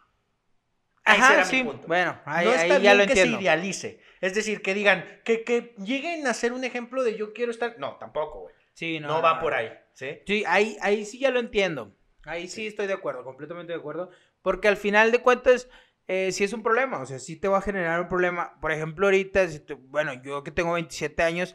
[1.05, 1.63] Ajá, mi sí.
[1.63, 1.87] punto.
[1.87, 3.37] Bueno, ahí, no ahí está ya bien lo que entiendo.
[3.37, 4.01] se idealice.
[4.23, 7.79] Es decir, que digan, que, que lleguen a ser un ejemplo de yo quiero estar.
[7.79, 8.55] No, tampoco, güey.
[8.73, 10.19] Sí, No, va por ahí, ¿sí?
[10.27, 11.95] Sí, ahí, ahí sí ya lo entiendo.
[12.25, 14.11] Ahí sí estoy de acuerdo, completamente de acuerdo.
[14.41, 15.69] Porque al final de cuentas,
[16.09, 16.99] eh, sí es un problema.
[17.01, 18.59] O sea, sí te va a generar un problema.
[18.63, 21.55] Por ejemplo, ahorita, si te- bueno, yo que tengo 27 años,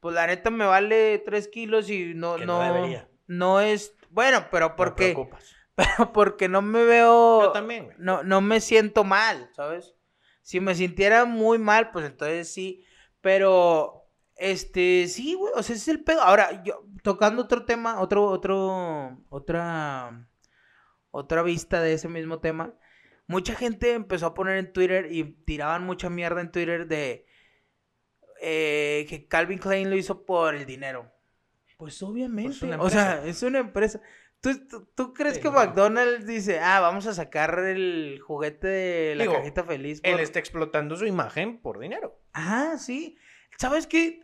[0.00, 3.08] pues la neta me vale 3 kilos y no, Que no, no debería.
[3.28, 3.94] no es.
[4.10, 5.54] Bueno, pero porque, preocupas.
[5.74, 7.42] pero porque no me veo.
[7.42, 7.96] Yo también, güey.
[7.98, 9.94] no, no me siento mal, ¿sabes?
[10.42, 12.84] Si me sintiera muy mal, pues entonces sí.
[13.20, 14.06] Pero,
[14.36, 16.22] este, sí, güey, o sea, ese es el pedo.
[16.22, 20.28] Ahora, yo, tocando otro tema, otro, otro, otra,
[21.10, 22.74] otra vista de ese mismo tema,
[23.26, 27.26] mucha gente empezó a poner en Twitter y tiraban mucha mierda en Twitter de
[28.40, 31.12] eh, que Calvin Klein lo hizo por el dinero.
[31.78, 34.00] Pues obviamente, una o sea, es una empresa.
[34.40, 35.54] ¿Tú, tú, tú crees Sí, que no.
[35.54, 40.00] McDonald's dice, ah, vamos a sacar el juguete de la Digo, cajita feliz?
[40.00, 40.10] por-"?
[40.10, 42.20] Él está explotando su imagen por dinero.
[42.32, 43.16] Ajá, sí.
[43.58, 44.20] ¿Sabes qué?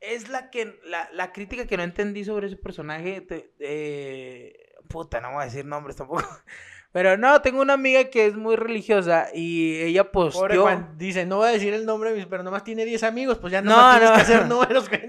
[0.00, 3.20] Es la que la, la crítica que no entendí sobre ese personaje.
[3.20, 6.24] te- eh, puta, no voy a decir nombres tampoco.
[6.92, 10.62] Pero no, tengo una amiga que es muy religiosa y ella Pobre posteó.
[10.62, 13.62] Juan, dice, no voy a decir el nombre, pero nomás tiene 10 amigos, pues ya
[13.62, 14.14] No, no, tienes no.
[14.16, 14.88] que hacer números.
[14.90, 15.08] güey.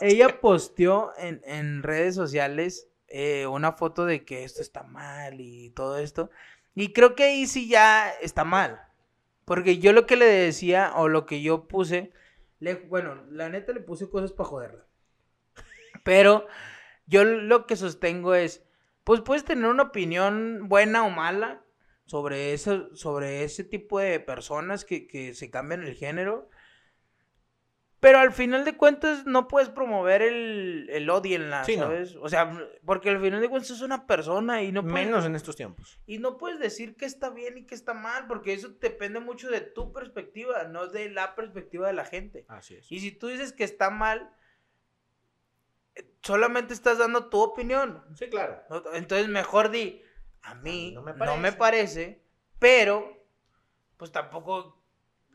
[0.00, 5.70] Ella posteó en, en redes sociales eh, una foto de que esto está mal y
[5.70, 6.30] todo esto.
[6.74, 8.80] Y creo que ahí sí ya está mal.
[9.44, 12.12] Porque yo lo que le decía o lo que yo puse,
[12.60, 14.84] le, bueno, la neta le puse cosas para joderla.
[16.04, 16.46] Pero
[17.06, 18.64] yo lo que sostengo es,
[19.04, 21.62] pues puedes tener una opinión buena o mala
[22.06, 26.48] sobre, eso, sobre ese tipo de personas que, que se cambian el género.
[28.00, 31.84] Pero al final de cuentas no puedes promover el, el odienla, Sí, no.
[31.84, 32.16] ¿sabes?
[32.16, 32.52] O sea,
[32.84, 35.98] porque al final de cuentas es una persona y no puedes, Menos en estos tiempos.
[36.04, 39.50] y no puedes decir que está bien y que está mal, porque eso depende mucho
[39.50, 42.44] de tu perspectiva, no de la perspectiva de la gente.
[42.48, 42.92] Así es.
[42.92, 44.30] Y si tú dices que está mal,
[46.22, 48.02] solamente estás dando tu opinión.
[48.14, 48.62] Sí, claro.
[48.94, 50.02] Entonces mejor di,
[50.42, 51.18] a mí no no me me,
[51.52, 51.56] parece".
[51.58, 52.22] parece,
[52.58, 53.26] pero
[53.96, 54.82] pues tampoco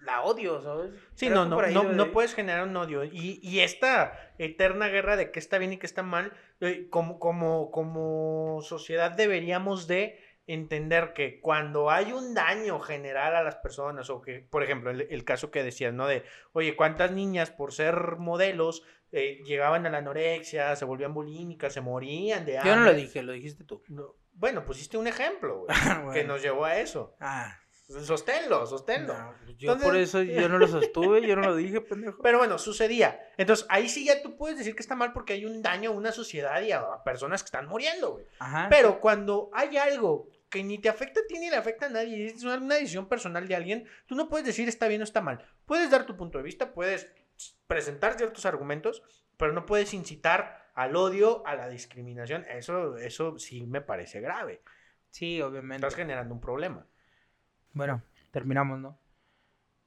[0.01, 0.91] la odio, ¿sabes?
[1.15, 3.03] Sí, Creo no, no, no, no de- puedes generar un odio.
[3.03, 7.19] Y, y esta eterna guerra de qué está bien y qué está mal, eh, como,
[7.19, 14.09] como, como sociedad deberíamos de entender que cuando hay un daño general a las personas,
[14.09, 16.07] o que, por ejemplo, el, el caso que decías, ¿no?
[16.07, 21.73] De, oye, ¿cuántas niñas por ser modelos eh, llegaban a la anorexia, se volvían bulímicas,
[21.73, 22.71] se morían de hambre?
[22.71, 23.81] Yo no lo dije, lo dijiste tú.
[23.87, 25.69] No, bueno, pusiste un ejemplo, güey,
[26.13, 27.15] que nos llevó a eso.
[27.19, 27.57] Ah,
[28.03, 29.17] Sosténlo, sosténlo.
[29.17, 32.21] no, pues yo Entonces- por eso yo no lo sostuve, yo no lo dije, pendejo.
[32.21, 33.19] Pero bueno, sucedía.
[33.35, 35.93] Entonces, ahí sí ya tú puedes decir que está mal porque hay un daño a
[35.93, 38.25] una sociedad y a personas que están muriendo, güey.
[38.37, 38.67] Ajá.
[38.69, 42.27] Pero cuando hay algo que ni te afecta a ti ni le afecta a nadie,
[42.27, 45.21] es una una decisión personal de alguien, tú no puedes decir está bien o está
[45.21, 45.43] mal.
[45.65, 47.11] Puedes dar tu punto de vista, puedes
[47.69, 49.03] presentar ciertos argumentos,
[49.37, 52.43] pero no puedes incitar al odio, a la discriminación.
[52.49, 54.61] Eso, eso sí me parece grave.
[55.11, 55.85] Sí, obviamente.
[55.85, 56.85] Estás generando un problema.
[57.73, 58.01] Bueno,
[58.31, 58.99] terminamos, ¿no?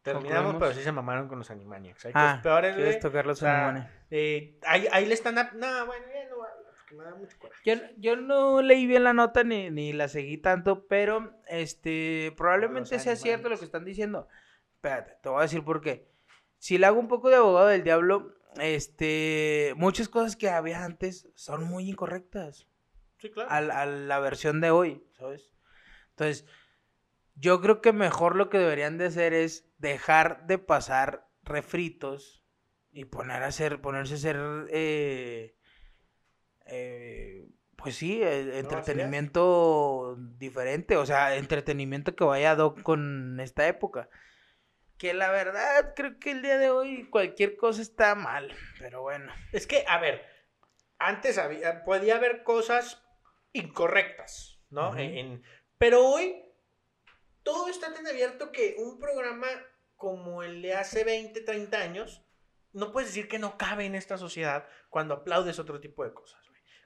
[0.02, 2.06] Terminamos, pero sí se mamaron con los Animaniacs.
[2.06, 3.92] Hay Ah, peores, ¿quieres tocar los O sea, Animaniacs?
[4.10, 5.38] eh, ahí, ahí le están...
[5.38, 6.36] a- No, bueno, ya no
[6.76, 7.60] porque me da mucho coraje.
[7.64, 12.94] Yo, yo no leí bien la nota ni, ni la seguí tanto, pero este probablemente
[12.94, 14.28] Los sea cierto lo que están diciendo.
[14.76, 16.11] Espérate, te voy a decir por qué.
[16.62, 21.26] Si le hago un poco de abogado del diablo, este muchas cosas que había antes
[21.34, 22.68] son muy incorrectas
[23.18, 23.50] Sí, claro.
[23.50, 25.50] a, la- a la versión de hoy, ¿sabes?
[26.10, 26.46] Entonces,
[27.34, 32.44] yo creo que mejor lo que deberían de hacer es dejar de pasar refritos
[32.92, 34.36] y poner a hacer, ponerse a hacer,
[34.70, 35.56] eh,
[36.66, 43.66] eh, pues sí, eh, entretenimiento diferente, o sea, entretenimiento que vaya ad hoc con esta
[43.66, 44.08] época.
[45.02, 49.32] Que la verdad, creo que el día de hoy cualquier cosa está mal, pero bueno.
[49.50, 50.24] Es que, a ver,
[51.00, 53.02] antes había, podía haber cosas
[53.52, 54.96] incorrectas, ¿no?
[54.96, 55.42] En- en-
[55.76, 56.40] pero hoy
[57.42, 59.48] todo está tan abierto que un programa
[59.96, 62.24] como el de hace 20, 30 años,
[62.72, 66.41] no puedes decir que no cabe en esta sociedad cuando aplaudes otro tipo de cosas.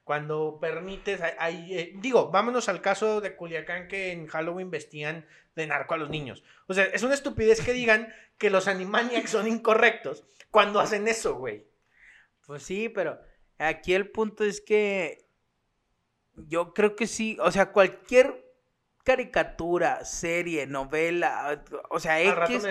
[0.07, 5.26] Cuando permites, eh, digo, vámonos al caso de Culiacán que en Halloween vestían
[5.57, 6.44] de narco a los niños.
[6.68, 11.34] O sea, es una estupidez que digan que los Animaniacs son incorrectos cuando hacen eso,
[11.34, 11.66] güey.
[12.46, 13.18] Pues sí, pero
[13.59, 15.26] aquí el punto es que
[16.36, 18.45] yo creo que sí, o sea, cualquier
[19.07, 22.64] caricatura, serie, novela, o sea, Al rato X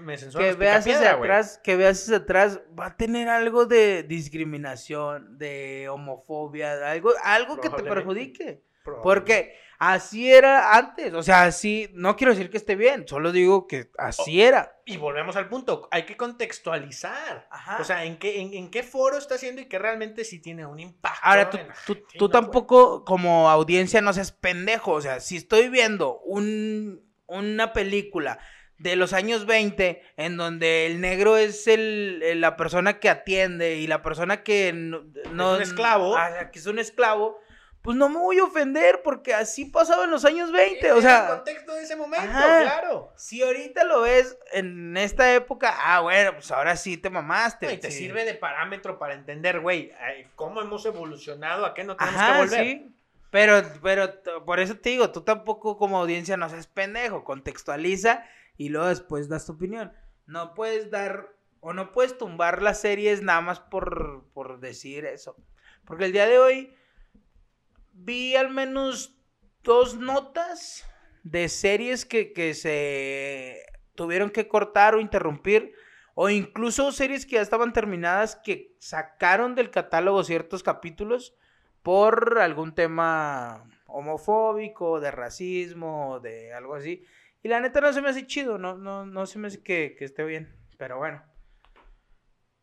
[0.00, 5.36] me, que veas hacia atrás, que veas hacia atrás, va a tener algo de discriminación,
[5.36, 8.62] de homofobia, algo, algo que te perjudique.
[9.02, 13.66] Porque así era antes, o sea, así, no quiero decir que esté bien, solo digo
[13.66, 14.76] que así era.
[14.84, 17.48] Y volvemos al punto, hay que contextualizar.
[17.50, 17.78] Ajá.
[17.80, 20.66] O sea, ¿en qué, en, en qué foro está haciendo y que realmente sí tiene
[20.66, 21.18] un impacto.
[21.22, 24.92] Ahora, tú, tú- tú ¿no, tampoco como audiencia no seas pendejo.
[24.92, 28.38] O sea, si estoy viendo un, una película
[28.78, 33.76] de los años 20 en donde el negro es el, el- la persona que atiende
[33.76, 35.04] y la persona que no...
[35.32, 36.16] no- un esclavo.
[36.52, 37.38] que es un esclavo,
[37.82, 40.70] pues no me voy a ofender porque así pasaba en los años güey?
[40.72, 40.86] 20.
[40.86, 42.60] En O el sea, contexto de ese momento, Ajá.
[42.62, 43.12] claro.
[43.16, 47.72] si ahorita lo ves en esta época, ah, bueno, pues ahora sí te mamaste.
[47.72, 47.98] Y te sí.
[47.98, 49.92] sirve de parámetro para entender, güey,
[50.36, 52.60] cómo hemos evolucionado, a qué no tenemos que Ajá, volver.
[52.64, 52.94] sí.
[53.30, 54.10] Pero, pero
[54.44, 58.24] por eso te digo, tú tampoco como audiencia no seas pendejo, contextualiza
[58.56, 59.92] y luego después das tu opinión.
[60.26, 61.28] No puedes dar
[61.60, 65.36] o no puedes tumbar las series nada más por, por decir eso.
[65.84, 66.74] Porque el día de hoy
[68.04, 69.16] vi al menos
[69.62, 70.84] dos notas
[71.22, 75.74] de series que, que se tuvieron que cortar o interrumpir.
[76.14, 81.34] O incluso series que ya estaban terminadas que sacaron del catálogo ciertos capítulos
[81.82, 87.04] por algún tema homofóbico, de racismo, de algo así.
[87.42, 89.94] Y la neta no se me hace chido, no, no, no se me hace que,
[89.98, 90.54] que esté bien.
[90.76, 91.22] Pero bueno.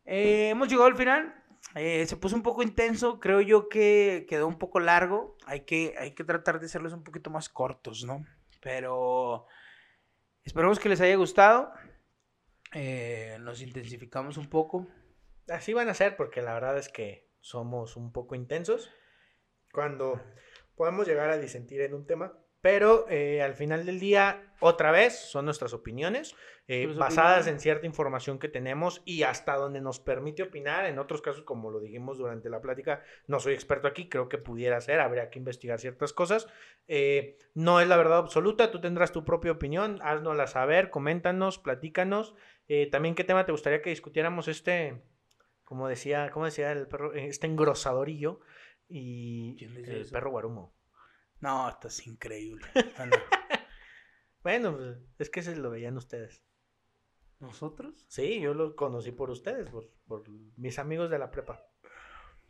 [0.04, 1.37] Eh, hemos llegado al final.
[1.74, 5.36] Eh, se puso un poco intenso, creo yo que quedó un poco largo.
[5.46, 8.24] Hay que, hay que tratar de hacerlos un poquito más cortos, ¿no?
[8.60, 9.46] Pero
[10.44, 11.72] esperemos que les haya gustado.
[12.72, 14.86] Eh, nos intensificamos un poco.
[15.48, 18.90] Así van a ser, porque la verdad es que somos un poco intensos
[19.72, 20.20] cuando
[20.74, 22.36] podemos llegar a disentir en un tema.
[22.60, 26.34] Pero eh, al final del día, otra vez, son nuestras opiniones,
[26.66, 27.46] eh, Tus basadas opiniones.
[27.46, 30.86] en cierta información que tenemos y hasta donde nos permite opinar.
[30.86, 34.38] En otros casos, como lo dijimos durante la plática, no soy experto aquí, creo que
[34.38, 36.48] pudiera ser, habría que investigar ciertas cosas.
[36.88, 42.34] Eh, no es la verdad absoluta, tú tendrás tu propia opinión, haznosla saber, coméntanos, platícanos.
[42.90, 45.00] También, ¿qué tema te gustaría que discutiéramos este,
[45.64, 48.40] como decía, como decía el perro, este engrosadorillo
[48.88, 50.77] y ¿Quién dice el perro guarumo?
[51.40, 52.66] No, esto es increíble.
[52.96, 53.16] Bueno,
[54.42, 56.42] Bueno, pues, es que se lo veían ustedes.
[57.40, 58.04] ¿Nosotros?
[58.08, 60.24] Sí, yo lo conocí por ustedes, por, por
[60.56, 61.64] mis amigos de la prepa.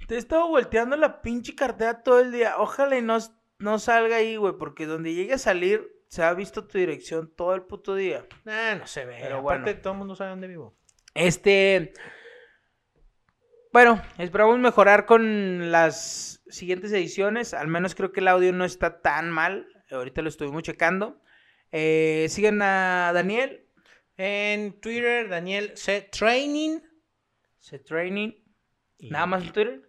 [0.06, 2.54] Te he estado volteando la pinche cartera todo el día.
[2.58, 3.18] Ojalá y no,
[3.58, 7.54] no salga ahí, güey, porque donde llegue a salir se ha visto tu dirección todo
[7.54, 8.26] el puto día.
[8.46, 9.18] Ah, no se ve.
[9.20, 9.80] Pero Aparte, bueno.
[9.82, 10.78] todo el mundo sabe dónde vivo.
[11.14, 11.92] Este.
[13.70, 17.52] Bueno, esperamos mejorar con las siguientes ediciones.
[17.52, 19.68] Al menos creo que el audio no está tan mal.
[19.90, 21.20] Ahorita lo estuvimos checando.
[21.70, 23.66] Eh, sigan a Daniel,
[24.16, 26.08] En Twitter, Daniel C.
[26.10, 26.80] Training.
[27.58, 28.32] se training.
[28.96, 29.82] Y, Nada más en Twitter.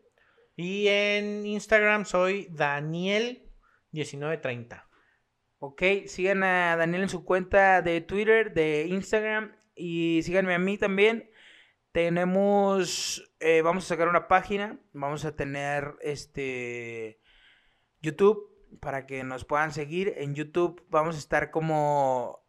[0.58, 4.84] Y en Instagram soy Daniel1930.
[5.60, 10.78] Ok, sigan a Daniel en su cuenta de Twitter, de Instagram y síganme a mí
[10.78, 11.29] también.
[11.92, 17.20] Tenemos, eh, vamos a sacar una página, vamos a tener este
[18.02, 18.40] YouTube
[18.80, 20.14] para que nos puedan seguir.
[20.18, 22.46] En YouTube vamos a estar como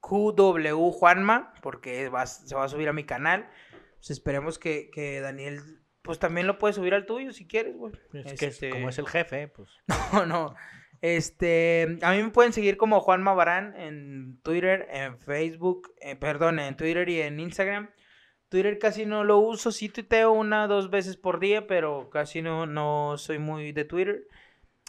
[0.00, 3.50] QW Juanma, porque va- se va a subir a mi canal.
[3.96, 5.60] Pues esperemos que, que Daniel,
[6.02, 7.92] pues también lo puede subir al tuyo si quieres, güey.
[8.14, 9.70] Es que es- Este, como es el jefe, pues.
[10.12, 10.54] No, no.
[11.00, 16.58] Este, a mí me pueden seguir como Juanma Barán en Twitter, en Facebook, eh, perdón,
[16.58, 17.90] en Twitter y en Instagram.
[18.48, 22.66] Twitter casi no lo uso, sí tuiteo una dos veces por día, pero casi no,
[22.66, 24.26] no soy muy de Twitter.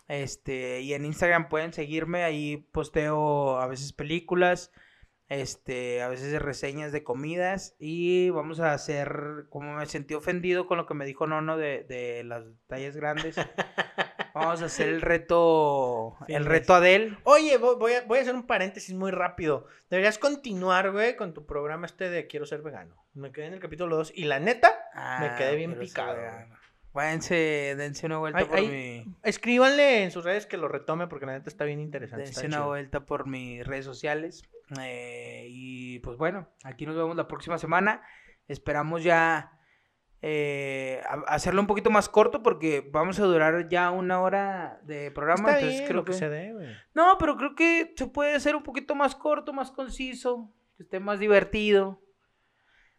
[0.07, 4.72] Este, y en Instagram pueden seguirme, ahí posteo a veces películas,
[5.28, 10.78] este, a veces reseñas de comidas y vamos a hacer, como me sentí ofendido con
[10.78, 13.36] lo que me dijo Nono de, de las tallas grandes,
[14.39, 17.17] vamos a hacer el reto, el reto Adel.
[17.23, 19.67] Oye, vo- voy a, voy a hacer un paréntesis muy rápido.
[19.89, 22.95] Deberías continuar, güey, con tu programa este de Quiero ser vegano.
[23.13, 24.77] Me quedé en el capítulo 2 y la neta,
[25.19, 26.15] Me quedé bien picado.
[26.91, 29.15] Váyanse, dense una vuelta Ay, por ay, mi...
[29.23, 32.25] escríbanle en sus redes que lo retome porque la neta está bien interesante.
[32.25, 32.67] Dense una chido.
[32.67, 34.41] vuelta por mis redes sociales.
[34.81, 38.01] eh, y pues bueno, aquí nos vemos la próxima semana.
[38.47, 39.59] Esperamos ya
[40.22, 45.49] eh, hacerlo un poquito más corto porque vamos a durar ya una hora de programa.
[45.49, 46.53] Está entonces bien, creo lo que se.
[46.93, 50.99] No, pero creo que se puede hacer un poquito más corto, más conciso, que esté
[50.99, 52.01] más divertido.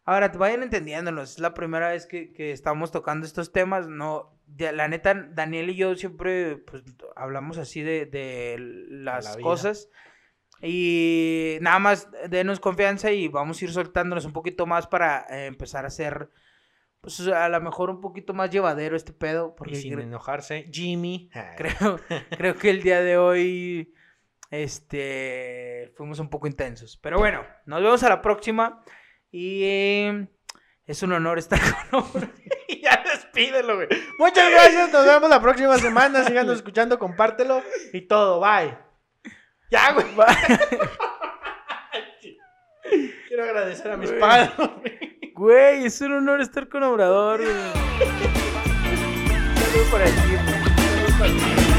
[0.04, 4.88] Ahora, vayan entendiéndonos, es la primera vez que, que estamos tocando estos temas, no, la
[4.88, 6.82] neta, Daniel y yo siempre, pues,
[7.14, 9.88] hablamos así de, de las la cosas,
[10.62, 15.46] y nada más denos confianza y vamos a ir soltándonos un poquito más para eh,
[15.46, 16.30] empezar a hacer,
[17.00, 20.68] pues, a lo mejor un poquito más llevadero este pedo, porque Y sin cre- enojarse,
[20.72, 21.30] Jimmy.
[21.56, 21.98] creo,
[22.36, 23.94] creo que el día de hoy
[24.50, 26.96] este fuimos un poco intensos.
[27.02, 28.82] Pero bueno, nos vemos a la próxima.
[29.30, 30.28] Y eh,
[30.86, 32.04] es un honor estar con.
[32.68, 33.88] Y ya despídelo, güey.
[34.18, 36.24] Muchas gracias, nos vemos la próxima semana.
[36.24, 38.40] Síganos escuchando, compártelo y todo.
[38.40, 38.76] Bye.
[39.70, 40.06] Ya, güey.
[43.28, 44.20] Quiero agradecer a mis Güey.
[44.20, 44.50] padres.
[45.40, 47.40] Güey, es un honor estar con Obrador.
[49.54, 50.12] Saludos para ti.
[50.76, 51.69] Saludos para ti.